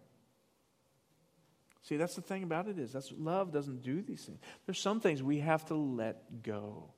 See, 1.83 1.97
that's 1.97 2.15
the 2.15 2.23
thing 2.23 2.45
about 2.45 2.69
it 2.69 2.79
is 2.79 2.93
that's 2.93 3.13
love 3.19 3.53
doesn't 3.53 3.83
do 3.83 4.03
these 4.03 4.25
things. 4.25 4.39
There's 4.67 4.79
some 4.79 5.01
things 5.01 5.23
we 5.23 5.41
have 5.41 5.65
to 5.67 5.75
let 5.75 6.43
go. 6.43 6.91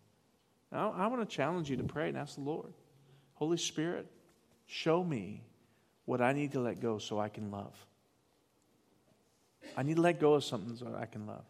Now, 0.71 0.95
I 0.97 1.07
want 1.07 1.29
to 1.29 1.37
challenge 1.37 1.71
you 1.71 1.77
to 1.79 1.85
pray 1.85 2.09
and 2.09 2.19
ask 2.19 2.35
the 2.35 2.43
Lord, 2.43 2.73
Holy 3.35 3.57
Spirit, 3.57 4.07
show 4.67 5.03
me 5.03 5.43
what 6.05 6.21
I 6.21 6.33
need 6.33 6.53
to 6.53 6.61
let 6.61 6.81
go 6.81 6.99
so 6.99 7.19
I 7.19 7.29
can 7.29 7.51
love. 7.51 7.75
I 9.77 9.83
need 9.83 9.97
to 9.97 10.03
let 10.03 10.21
go 10.21 10.35
of 10.35 10.45
something 10.45 10.77
so 10.77 10.95
I 10.99 11.07
can 11.07 11.27
love. 11.27 11.45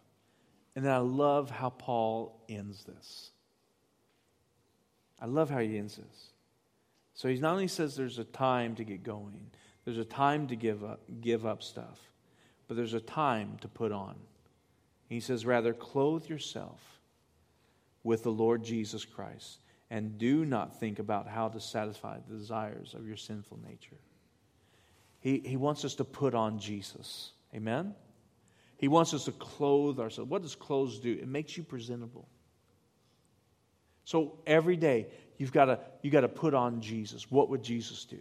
And 0.76 0.84
then 0.84 0.92
I 0.92 0.98
love 0.98 1.50
how 1.50 1.70
Paul 1.70 2.40
ends 2.48 2.84
this. 2.84 3.30
I 5.20 5.26
love 5.26 5.50
how 5.50 5.58
he 5.58 5.76
ends 5.76 5.96
this. 5.96 6.32
So 7.14 7.28
he 7.28 7.38
not 7.38 7.52
only 7.52 7.68
says 7.68 7.96
there's 7.96 8.18
a 8.18 8.24
time 8.24 8.74
to 8.76 8.84
get 8.84 9.02
going, 9.02 9.50
there's 9.84 9.98
a 9.98 10.04
time 10.04 10.48
to 10.48 10.56
give 10.56 10.84
up, 10.84 11.00
give 11.20 11.46
up 11.46 11.62
stuff, 11.62 12.00
but 12.66 12.76
there's 12.76 12.94
a 12.94 13.00
time 13.00 13.58
to 13.60 13.68
put 13.68 13.92
on. 13.92 14.16
He 15.08 15.20
says, 15.20 15.44
rather, 15.44 15.72
clothe 15.72 16.26
yourself 16.26 16.80
with 18.02 18.22
the 18.22 18.32
Lord 18.32 18.64
Jesus 18.64 19.04
Christ 19.04 19.58
and 19.90 20.18
do 20.18 20.44
not 20.44 20.80
think 20.80 20.98
about 20.98 21.28
how 21.28 21.48
to 21.48 21.60
satisfy 21.60 22.18
the 22.28 22.36
desires 22.36 22.94
of 22.94 23.06
your 23.06 23.16
sinful 23.16 23.60
nature. 23.66 23.96
He, 25.20 25.38
he 25.44 25.56
wants 25.56 25.84
us 25.84 25.94
to 25.96 26.04
put 26.04 26.34
on 26.34 26.58
Jesus. 26.58 27.32
Amen? 27.54 27.94
He 28.76 28.88
wants 28.88 29.14
us 29.14 29.24
to 29.24 29.32
clothe 29.32 30.00
ourselves. 30.00 30.30
What 30.30 30.42
does 30.42 30.54
clothes 30.54 30.98
do? 30.98 31.12
It 31.12 31.28
makes 31.28 31.56
you 31.56 31.62
presentable. 31.62 32.28
So 34.04 34.38
every 34.46 34.76
day, 34.76 35.06
you've 35.38 35.52
got 35.52 35.66
to, 35.66 35.78
you've 36.02 36.12
got 36.12 36.22
to 36.22 36.28
put 36.28 36.54
on 36.54 36.80
Jesus. 36.80 37.30
What 37.30 37.48
would 37.50 37.62
Jesus 37.62 38.04
do? 38.04 38.18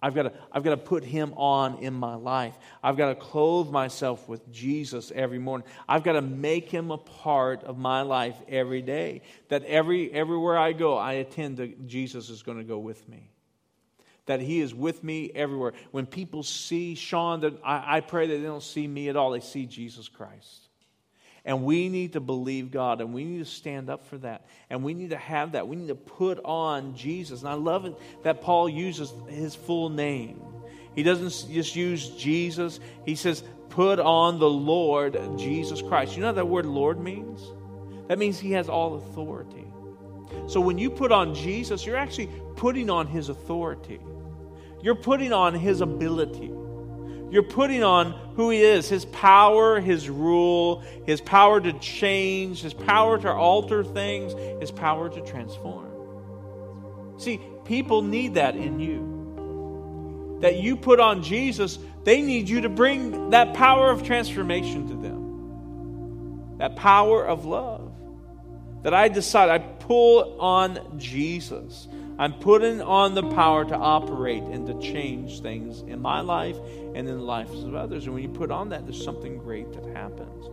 I've 0.00 0.14
got, 0.14 0.24
to, 0.24 0.32
I've 0.52 0.62
got 0.62 0.70
to 0.70 0.76
put 0.76 1.02
him 1.02 1.34
on 1.36 1.78
in 1.78 1.92
my 1.92 2.14
life. 2.14 2.56
I've 2.82 2.96
got 2.96 3.08
to 3.08 3.14
clothe 3.16 3.70
myself 3.70 4.28
with 4.28 4.50
Jesus 4.52 5.10
every 5.12 5.40
morning. 5.40 5.66
I've 5.88 6.04
got 6.04 6.12
to 6.12 6.22
make 6.22 6.70
him 6.70 6.92
a 6.92 6.98
part 6.98 7.64
of 7.64 7.78
my 7.78 8.02
life 8.02 8.36
every 8.48 8.80
day. 8.80 9.22
That 9.48 9.64
every, 9.64 10.12
everywhere 10.12 10.56
I 10.56 10.72
go, 10.72 10.96
I 10.96 11.14
attend 11.14 11.56
to 11.56 11.68
Jesus 11.86 12.30
is 12.30 12.44
going 12.44 12.58
to 12.58 12.64
go 12.64 12.78
with 12.78 13.08
me. 13.08 13.30
That 14.26 14.40
he 14.40 14.60
is 14.60 14.72
with 14.72 15.02
me 15.02 15.32
everywhere. 15.34 15.72
When 15.90 16.06
people 16.06 16.44
see 16.44 16.94
Sean, 16.94 17.58
I, 17.64 17.96
I 17.96 18.00
pray 18.00 18.28
that 18.28 18.36
they 18.36 18.42
don't 18.44 18.62
see 18.62 18.86
me 18.86 19.08
at 19.08 19.16
all. 19.16 19.32
They 19.32 19.40
see 19.40 19.66
Jesus 19.66 20.08
Christ. 20.08 20.67
And 21.48 21.64
we 21.64 21.88
need 21.88 22.12
to 22.12 22.20
believe 22.20 22.70
God 22.70 23.00
and 23.00 23.14
we 23.14 23.24
need 23.24 23.38
to 23.38 23.50
stand 23.50 23.88
up 23.88 24.04
for 24.04 24.18
that. 24.18 24.44
And 24.68 24.84
we 24.84 24.92
need 24.92 25.10
to 25.10 25.16
have 25.16 25.52
that. 25.52 25.66
We 25.66 25.76
need 25.76 25.88
to 25.88 25.94
put 25.94 26.38
on 26.44 26.94
Jesus. 26.94 27.40
And 27.40 27.48
I 27.48 27.54
love 27.54 27.86
it 27.86 27.94
that 28.22 28.42
Paul 28.42 28.68
uses 28.68 29.10
his 29.30 29.54
full 29.54 29.88
name. 29.88 30.42
He 30.94 31.02
doesn't 31.02 31.50
just 31.50 31.74
use 31.74 32.10
Jesus, 32.10 32.80
he 33.06 33.14
says, 33.14 33.42
put 33.70 33.98
on 33.98 34.38
the 34.38 34.50
Lord 34.50 35.18
Jesus 35.38 35.80
Christ. 35.80 36.16
You 36.16 36.20
know 36.20 36.28
what 36.28 36.36
that 36.36 36.48
word 36.48 36.66
Lord 36.66 37.00
means? 37.00 37.40
That 38.08 38.18
means 38.18 38.38
he 38.38 38.52
has 38.52 38.68
all 38.68 38.96
authority. 38.96 39.64
So 40.48 40.60
when 40.60 40.76
you 40.76 40.90
put 40.90 41.12
on 41.12 41.34
Jesus, 41.34 41.86
you're 41.86 41.96
actually 41.96 42.28
putting 42.56 42.90
on 42.90 43.06
his 43.06 43.30
authority, 43.30 44.00
you're 44.82 44.94
putting 44.94 45.32
on 45.32 45.54
his 45.54 45.80
ability. 45.80 46.52
You're 47.30 47.42
putting 47.42 47.82
on 47.82 48.12
who 48.36 48.50
He 48.50 48.62
is 48.62 48.88
His 48.88 49.04
power, 49.04 49.80
His 49.80 50.08
rule, 50.08 50.82
His 51.06 51.20
power 51.20 51.60
to 51.60 51.72
change, 51.74 52.62
His 52.62 52.74
power 52.74 53.18
to 53.18 53.32
alter 53.32 53.84
things, 53.84 54.34
His 54.60 54.70
power 54.70 55.08
to 55.08 55.20
transform. 55.22 55.86
See, 57.18 57.40
people 57.64 58.02
need 58.02 58.34
that 58.34 58.56
in 58.56 58.80
you. 58.80 60.38
That 60.40 60.56
you 60.60 60.76
put 60.76 61.00
on 61.00 61.22
Jesus, 61.22 61.78
they 62.04 62.22
need 62.22 62.48
you 62.48 62.62
to 62.62 62.68
bring 62.68 63.30
that 63.30 63.54
power 63.54 63.90
of 63.90 64.04
transformation 64.04 64.88
to 64.88 64.94
them, 64.94 66.58
that 66.58 66.76
power 66.76 67.26
of 67.26 67.44
love. 67.44 67.92
That 68.84 68.94
I 68.94 69.08
decide, 69.08 69.50
I 69.50 69.58
pull 69.58 70.40
on 70.40 70.98
Jesus. 70.98 71.88
I'm 72.18 72.32
putting 72.34 72.82
on 72.82 73.14
the 73.14 73.22
power 73.22 73.64
to 73.64 73.76
operate 73.76 74.42
and 74.42 74.66
to 74.66 74.80
change 74.80 75.40
things 75.40 75.82
in 75.82 76.00
my 76.00 76.20
life 76.20 76.56
and 76.94 76.96
in 76.96 77.06
the 77.06 77.14
lives 77.14 77.62
of 77.62 77.76
others. 77.76 78.06
And 78.06 78.14
when 78.14 78.24
you 78.24 78.28
put 78.28 78.50
on 78.50 78.70
that, 78.70 78.86
there's 78.86 79.02
something 79.02 79.38
great 79.38 79.72
that 79.72 79.84
happens. 79.96 80.46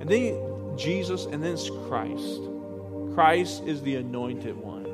And 0.00 0.08
then 0.08 0.78
Jesus, 0.78 1.26
and 1.26 1.44
then 1.44 1.52
it's 1.52 1.68
Christ. 1.88 2.40
Christ 3.12 3.64
is 3.66 3.82
the 3.82 3.96
anointed 3.96 4.56
one 4.56 4.86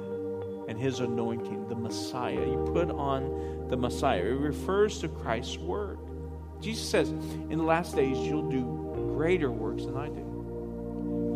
and 0.68 0.76
his 0.76 0.98
anointing, 0.98 1.68
the 1.68 1.76
Messiah. 1.76 2.34
You 2.34 2.68
put 2.72 2.90
on 2.90 3.68
the 3.68 3.76
Messiah. 3.76 4.22
It 4.22 4.40
refers 4.40 4.98
to 4.98 5.08
Christ's 5.08 5.58
word. 5.58 5.98
Jesus 6.60 6.88
says, 6.88 7.10
In 7.10 7.58
the 7.58 7.64
last 7.64 7.94
days, 7.94 8.18
you'll 8.18 8.50
do 8.50 8.64
greater 9.14 9.52
works 9.52 9.84
than 9.84 9.96
I 9.96 10.08
do 10.08 10.25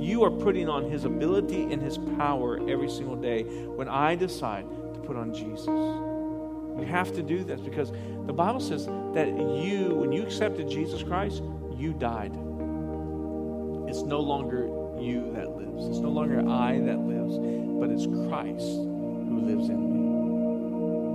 you 0.03 0.25
are 0.25 0.31
putting 0.31 0.69
on 0.69 0.91
His 0.91 1.05
ability 1.05 1.73
and 1.73 1.81
His 1.83 1.99
power 2.17 2.59
every 2.69 2.89
single 2.89 3.17
day 3.17 3.43
when 3.43 3.89
I 3.89 4.15
decide 4.15 4.67
to 4.95 5.01
put 5.01 5.17
on 5.17 5.33
Jesus. 5.33 5.67
You 5.67 6.87
have 6.87 7.13
to 7.15 7.23
do 7.23 7.45
this 7.45 7.61
because 7.61 7.93
the 8.27 8.33
Bible 8.33 8.61
says 8.61 8.87
that 9.15 9.29
you, 9.29 9.95
when 9.95 10.13
you 10.13 10.23
accepted 10.23 10.69
Jesus 10.69 11.03
Christ, 11.03 11.43
you 11.77 11.93
died. 11.93 12.33
It's 13.89 14.03
no 14.03 14.21
longer 14.21 14.67
you 15.01 15.33
that 15.35 15.51
lives. 15.51 15.89
It's 15.89 15.99
no 15.99 16.11
longer 16.11 16.49
I 16.49 16.79
that 16.81 16.99
lives, 17.01 17.39
but 17.81 17.91
it's 17.91 18.07
Christ 18.29 18.65
who 18.65 19.41
lives 19.45 19.69
in 19.69 19.93
me. 19.93 20.01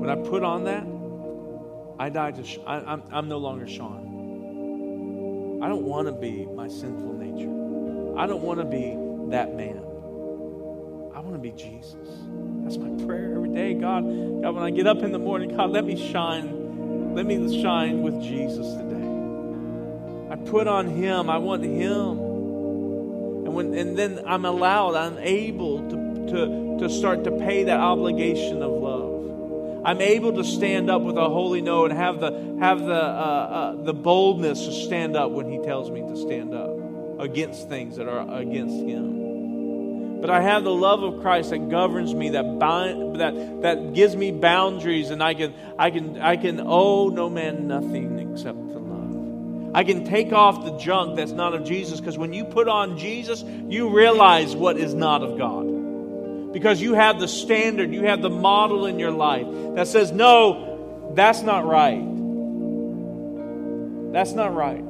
When 0.02 0.10
I 0.10 0.16
put 0.16 0.44
on 0.44 0.66
that, 0.66 0.86
I 1.98 2.10
die 2.10 2.32
to. 2.32 2.44
Sh- 2.44 2.60
I, 2.68 2.80
I'm, 2.80 3.04
I'm 3.12 3.30
no 3.30 3.38
longer 3.38 3.68
Sean. 3.68 5.62
I 5.64 5.70
don't 5.70 5.84
want 5.84 6.08
to 6.08 6.12
be 6.12 6.46
my 6.46 6.68
sinful 6.68 7.14
nature. 7.14 7.65
I 8.18 8.28
don't 8.28 8.42
want 8.42 8.60
to 8.60 8.66
be 8.66 8.96
that 9.32 9.56
man. 9.56 9.82
I 11.14 11.20
want 11.20 11.34
to 11.34 11.40
be 11.40 11.52
Jesus. 11.52 12.08
That's 12.64 12.78
my 12.78 13.06
prayer 13.06 13.36
every 13.36 13.50
day. 13.50 13.74
God, 13.74 14.04
God, 14.42 14.56
when 14.56 14.64
I 14.64 14.70
get 14.70 14.88
up 14.88 15.04
in 15.04 15.12
the 15.12 15.20
morning, 15.20 15.56
God, 15.56 15.72
let 15.72 15.84
me 15.84 16.12
shine. 16.12 17.14
Let 17.14 17.26
me 17.26 17.62
shine 17.62 18.04
with 18.04 18.22
Jesus 18.22 18.68
today. 18.74 20.32
I 20.32 20.38
put 20.50 20.68
on 20.68 20.88
Him. 20.88 21.30
I 21.30 21.38
want 21.40 21.64
Him. 21.64 22.20
And 23.46 23.54
when 23.54 23.74
and 23.74 23.98
then 23.98 24.22
I'm 24.26 24.46
allowed, 24.46 24.96
I'm 24.96 25.18
able 25.18 25.90
to, 25.90 26.32
to, 26.32 26.78
to 26.80 26.90
start 26.90 27.26
to 27.26 27.32
pay 27.32 27.66
that 27.66 27.80
obligation 27.80 28.64
of 28.64 28.72
love. 28.72 29.82
I'm 29.86 30.02
able 30.02 30.34
to 30.34 30.44
stand 30.44 30.90
up 30.90 31.02
with 31.02 31.18
a 31.18 31.30
holy 31.30 31.62
no 31.62 31.86
and 31.86 31.94
have 31.94 32.20
the 32.22 32.58
have 32.60 32.80
the 32.80 32.94
uh, 32.94 33.76
uh, 33.78 33.84
the 33.84 33.94
boldness 33.94 34.66
to 34.66 34.72
stand 34.72 35.18
up 35.18 35.32
when 35.32 35.52
He 35.52 35.60
tells 35.60 35.92
me 35.92 36.02
to 36.02 36.16
stand 36.16 36.54
up 36.54 36.75
against 37.20 37.70
things 37.70 37.98
that 37.98 38.08
are 38.08 38.40
against 38.40 38.76
Him. 38.86 40.22
But 40.22 40.30
I 40.30 40.42
have 40.42 40.64
the 40.64 40.74
love 40.74 41.04
of 41.04 41.22
Christ 41.22 41.52
that 41.52 41.70
governs 41.70 42.14
me, 42.14 42.30
that 42.30 42.58
bind, 42.58 43.18
that 43.20 43.62
that 43.62 43.94
gives 43.94 44.16
me 44.16 44.32
boundaries, 44.32 45.10
and 45.12 45.22
I 45.22 45.34
can 45.34 45.54
I 45.78 45.92
can 45.92 46.22
I 46.22 46.38
can 46.38 46.62
owe 46.62 47.10
no 47.10 47.30
man 47.30 47.68
nothing 47.68 48.18
except 48.34 48.58
the 48.70 48.80
love. 48.80 49.76
I 49.76 49.84
can 49.84 50.06
take 50.06 50.32
off 50.32 50.64
the 50.64 50.78
junk 50.78 51.18
that's 51.18 51.34
not 51.34 51.54
of 51.54 51.66
Jesus, 51.66 52.00
because 52.00 52.18
when 52.18 52.34
you 52.34 52.46
put 52.46 52.68
on 52.68 52.98
Jesus, 52.98 53.44
you 53.68 53.90
realize 53.90 54.56
what 54.56 54.78
is 54.78 54.94
not 54.94 55.22
of 55.22 55.38
God. 55.38 56.54
Because 56.54 56.82
you 56.82 56.94
have 56.94 57.20
the 57.20 57.28
standard, 57.28 57.94
you 57.94 58.04
have 58.04 58.22
the 58.22 58.30
model 58.30 58.86
in 58.86 58.98
your 58.98 59.12
life 59.12 59.46
that 59.76 59.90
says, 59.90 60.14
no, 60.14 61.12
that's 61.14 61.42
not 61.42 61.66
right. 61.66 62.02
That's 64.14 64.32
not 64.32 64.56
right. 64.56 64.85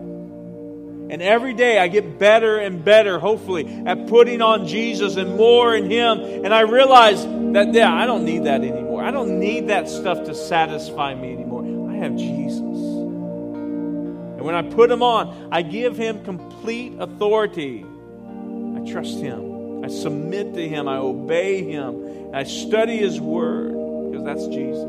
And 1.08 1.22
every 1.22 1.54
day 1.54 1.78
I 1.78 1.88
get 1.88 2.18
better 2.18 2.58
and 2.58 2.84
better, 2.84 3.20
hopefully, 3.20 3.84
at 3.86 4.08
putting 4.08 4.42
on 4.42 4.68
Jesus 4.68 5.18
and 5.18 5.38
more 5.38 5.76
in 5.76 5.90
Him. 5.90 6.20
And 6.20 6.54
I 6.54 6.62
realize 6.62 7.24
that, 7.24 7.74
yeah, 7.74 7.94
I 7.94 8.06
don't 8.08 8.26
need 8.26 8.46
that 8.46 8.62
anymore. 8.62 9.04
I 9.04 9.12
don't 9.12 9.40
need 9.40 9.68
that 9.68 9.88
stuff 9.88 10.26
to 10.26 10.34
satisfy 10.34 11.14
me 11.14 11.32
anymore. 11.34 11.64
I 11.92 11.98
have 11.98 12.16
Jesus. 12.18 12.60
And 12.60 14.42
when 14.42 14.56
I 14.56 14.64
put 14.64 14.90
Him 14.90 15.04
on, 15.04 15.50
I 15.52 15.62
give 15.62 15.96
Him 15.96 16.24
complete 16.24 16.94
authority. 17.00 17.86
I 17.86 18.92
trust 18.92 19.20
Him. 19.20 19.86
I 19.86 19.90
submit 19.90 20.56
to 20.56 20.68
Him. 20.68 20.88
I 20.88 20.98
obey 20.98 21.64
Him. 21.64 22.34
I 22.34 22.46
study 22.46 22.98
His 22.98 23.22
Word 23.22 23.70
because 24.12 24.26
that's 24.26 24.48
Jesus. 24.48 24.82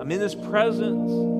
I'm 0.00 0.12
in 0.12 0.20
His 0.20 0.36
presence 0.36 1.33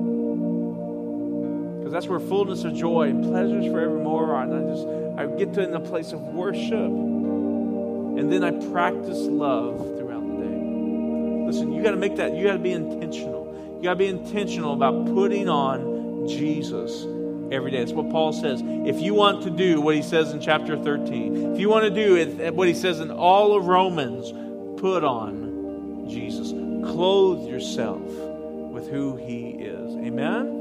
that's 1.89 2.07
where 2.07 2.19
fullness 2.19 2.63
of 2.63 2.73
joy 2.73 3.09
and 3.09 3.23
pleasures 3.23 3.65
forevermore 3.65 4.33
are. 4.33 4.43
And 4.43 4.53
I 4.53 4.73
just, 4.73 4.87
I 5.19 5.37
get 5.37 5.53
to 5.55 5.63
in 5.63 5.73
a 5.73 5.79
place 5.79 6.11
of 6.11 6.21
worship. 6.21 6.71
And 6.71 8.31
then 8.31 8.43
I 8.43 8.51
practice 8.71 9.19
love 9.19 9.77
throughout 9.97 10.27
the 10.27 10.43
day. 10.43 11.45
Listen, 11.47 11.73
you 11.73 11.83
got 11.83 11.91
to 11.91 11.97
make 11.97 12.15
that, 12.15 12.33
you 12.33 12.45
got 12.45 12.53
to 12.53 12.59
be 12.59 12.71
intentional. 12.71 13.75
You 13.77 13.83
got 13.83 13.91
to 13.91 13.95
be 13.97 14.07
intentional 14.07 14.73
about 14.73 15.05
putting 15.07 15.49
on 15.49 16.27
Jesus 16.27 17.05
every 17.51 17.71
day. 17.71 17.79
That's 17.79 17.91
what 17.91 18.09
Paul 18.09 18.33
says. 18.33 18.61
If 18.65 19.01
you 19.01 19.13
want 19.13 19.43
to 19.43 19.49
do 19.49 19.81
what 19.81 19.95
he 19.95 20.01
says 20.01 20.31
in 20.31 20.41
chapter 20.41 20.77
13, 20.77 21.53
if 21.53 21.59
you 21.59 21.69
want 21.69 21.83
to 21.83 21.91
do 21.91 22.51
what 22.51 22.67
he 22.67 22.73
says 22.73 22.99
in 22.99 23.11
all 23.11 23.55
of 23.55 23.67
Romans, 23.67 24.31
put 24.79 25.03
on 25.03 26.07
Jesus. 26.09 26.51
Clothe 26.51 27.47
yourself 27.49 28.01
with 28.01 28.87
who 28.89 29.15
He 29.15 29.49
is. 29.49 29.95
Amen? 29.95 30.54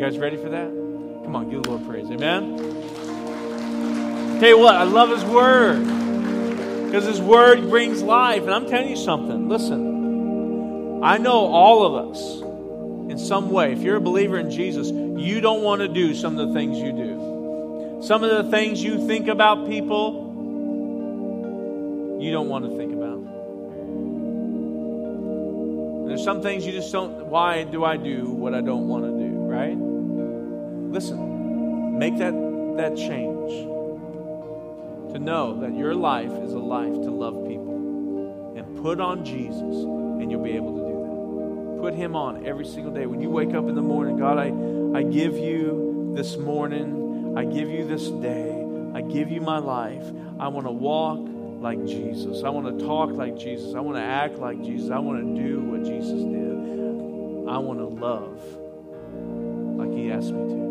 You 0.00 0.06
guys 0.06 0.16
ready 0.16 0.38
for 0.38 0.48
that? 0.48 0.68
Come 1.24 1.36
on, 1.36 1.50
give 1.50 1.62
the 1.62 1.72
Lord 1.72 1.86
praise. 1.86 2.10
Amen? 2.10 2.56
Tell 4.40 4.48
you 4.48 4.56
what, 4.58 4.74
I 4.74 4.84
love 4.84 5.10
His 5.10 5.22
Word 5.26 5.84
because 6.86 7.04
His 7.04 7.20
Word 7.20 7.68
brings 7.68 8.02
life. 8.02 8.40
And 8.44 8.50
I'm 8.50 8.66
telling 8.66 8.88
you 8.88 8.96
something. 8.96 9.50
Listen, 9.50 11.04
I 11.04 11.18
know 11.18 11.44
all 11.48 11.84
of 11.84 12.08
us 12.08 12.40
in 13.10 13.18
some 13.18 13.50
way, 13.50 13.74
if 13.74 13.80
you're 13.80 13.96
a 13.96 14.00
believer 14.00 14.38
in 14.38 14.50
Jesus, 14.50 14.88
you 14.88 15.42
don't 15.42 15.62
want 15.62 15.82
to 15.82 15.88
do 15.88 16.14
some 16.14 16.38
of 16.38 16.48
the 16.48 16.54
things 16.54 16.78
you 16.78 16.92
do. 16.92 18.00
Some 18.02 18.24
of 18.24 18.30
the 18.30 18.50
things 18.50 18.82
you 18.82 19.06
think 19.06 19.28
about 19.28 19.68
people, 19.68 20.28
you 22.22 22.32
don't 22.32 22.48
want 22.48 22.64
to 22.64 22.74
think 22.74 22.94
about. 22.94 23.20
There's 26.08 26.24
some 26.24 26.40
things 26.40 26.64
you 26.64 26.72
just 26.72 26.90
don't. 26.90 27.26
Why 27.26 27.64
do 27.64 27.84
I 27.84 27.98
do 27.98 28.30
what 28.30 28.54
I 28.54 28.62
don't 28.62 28.88
want 28.88 29.04
to 29.04 29.10
do, 29.10 29.28
right? 29.40 29.89
Listen, 30.90 31.98
make 31.98 32.18
that, 32.18 32.34
that 32.76 32.96
change 32.96 33.50
to 35.12 35.18
know 35.18 35.60
that 35.60 35.76
your 35.76 35.94
life 35.94 36.30
is 36.30 36.52
a 36.52 36.58
life 36.58 36.92
to 36.92 37.10
love 37.10 37.46
people 37.46 38.54
and 38.56 38.82
put 38.82 39.00
on 39.00 39.24
Jesus, 39.24 39.60
and 39.60 40.30
you'll 40.30 40.42
be 40.42 40.52
able 40.52 40.76
to 40.76 40.82
do 40.82 41.76
that. 41.76 41.82
Put 41.82 41.94
Him 41.94 42.16
on 42.16 42.46
every 42.46 42.66
single 42.66 42.92
day. 42.92 43.06
When 43.06 43.20
you 43.20 43.30
wake 43.30 43.54
up 43.54 43.68
in 43.68 43.74
the 43.74 43.82
morning, 43.82 44.18
God, 44.18 44.38
I, 44.38 44.98
I 44.98 45.02
give 45.02 45.36
you 45.36 46.12
this 46.16 46.36
morning, 46.36 47.34
I 47.36 47.44
give 47.44 47.68
you 47.70 47.86
this 47.86 48.08
day, 48.08 48.66
I 48.94 49.00
give 49.00 49.30
you 49.30 49.40
my 49.40 49.58
life. 49.58 50.04
I 50.38 50.48
want 50.48 50.66
to 50.66 50.72
walk 50.72 51.20
like 51.60 51.84
Jesus. 51.86 52.42
I 52.42 52.48
want 52.48 52.78
to 52.78 52.84
talk 52.84 53.10
like 53.10 53.38
Jesus. 53.38 53.74
I 53.74 53.80
want 53.80 53.96
to 53.96 54.02
act 54.02 54.38
like 54.38 54.62
Jesus. 54.62 54.90
I 54.90 54.98
want 54.98 55.20
to 55.20 55.42
do 55.42 55.60
what 55.60 55.84
Jesus 55.84 56.20
did. 56.22 57.48
I 57.48 57.58
want 57.58 57.78
to 57.78 57.86
love 57.86 58.40
like 59.78 59.96
He 59.96 60.10
asked 60.10 60.32
me 60.32 60.54
to. 60.54 60.69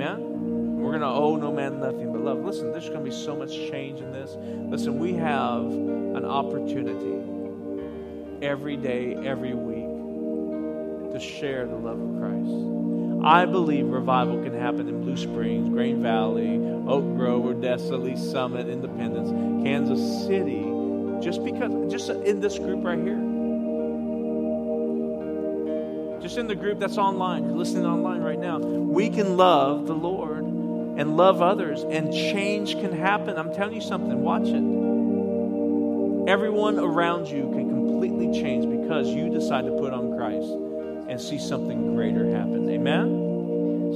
Amen? 0.00 0.80
We're 0.80 0.92
going 0.92 1.02
to 1.02 1.08
owe 1.08 1.36
no 1.36 1.52
man 1.52 1.78
nothing 1.78 2.10
but 2.10 2.22
love. 2.22 2.38
Listen, 2.38 2.72
there's 2.72 2.88
going 2.88 3.04
to 3.04 3.10
be 3.10 3.14
so 3.14 3.36
much 3.36 3.50
change 3.50 4.00
in 4.00 4.12
this. 4.12 4.34
Listen, 4.70 4.98
we 4.98 5.12
have 5.12 5.64
an 5.64 6.24
opportunity 6.24 7.20
every 8.40 8.78
day, 8.78 9.14
every 9.14 9.52
week 9.52 11.12
to 11.12 11.20
share 11.20 11.66
the 11.66 11.76
love 11.76 12.00
of 12.00 12.18
Christ. 12.18 13.26
I 13.26 13.44
believe 13.44 13.88
revival 13.88 14.42
can 14.42 14.58
happen 14.58 14.88
in 14.88 15.02
Blue 15.02 15.18
Springs, 15.18 15.68
Grain 15.68 16.02
Valley, 16.02 16.56
Oak 16.88 17.04
Grove, 17.16 17.44
Odessa, 17.44 17.96
Lee's 17.96 18.22
Summit, 18.30 18.68
Independence, 18.68 19.28
Kansas 19.62 20.00
City, 20.26 20.64
just 21.20 21.44
because, 21.44 21.92
just 21.92 22.08
in 22.08 22.40
this 22.40 22.58
group 22.58 22.82
right 22.82 22.98
here. 22.98 23.29
Just 26.30 26.38
in 26.38 26.46
the 26.46 26.54
group 26.54 26.78
that's 26.78 26.96
online, 26.96 27.44
you're 27.44 27.56
listening 27.56 27.86
online 27.86 28.20
right 28.20 28.38
now. 28.38 28.60
We 28.60 29.10
can 29.10 29.36
love 29.36 29.88
the 29.88 29.96
Lord 29.96 30.44
and 30.44 31.16
love 31.16 31.42
others, 31.42 31.82
and 31.82 32.12
change 32.12 32.74
can 32.74 32.92
happen. 32.92 33.36
I'm 33.36 33.52
telling 33.52 33.74
you 33.74 33.80
something, 33.80 34.22
watch 34.22 34.46
it. 34.46 36.30
Everyone 36.30 36.78
around 36.78 37.26
you 37.26 37.50
can 37.50 37.68
completely 37.68 38.32
change 38.40 38.64
because 38.64 39.08
you 39.08 39.28
decide 39.28 39.64
to 39.64 39.72
put 39.72 39.92
on 39.92 40.16
Christ 40.16 40.46
and 41.10 41.20
see 41.20 41.36
something 41.36 41.96
greater 41.96 42.30
happen. 42.30 42.70
Amen? 42.70 43.08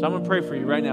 So 0.01 0.05
I'm 0.05 0.11
going 0.11 0.25
to 0.25 0.29
pray 0.29 0.41
for 0.41 0.57
you 0.57 0.67
right 0.67 0.83
now. 0.83 0.91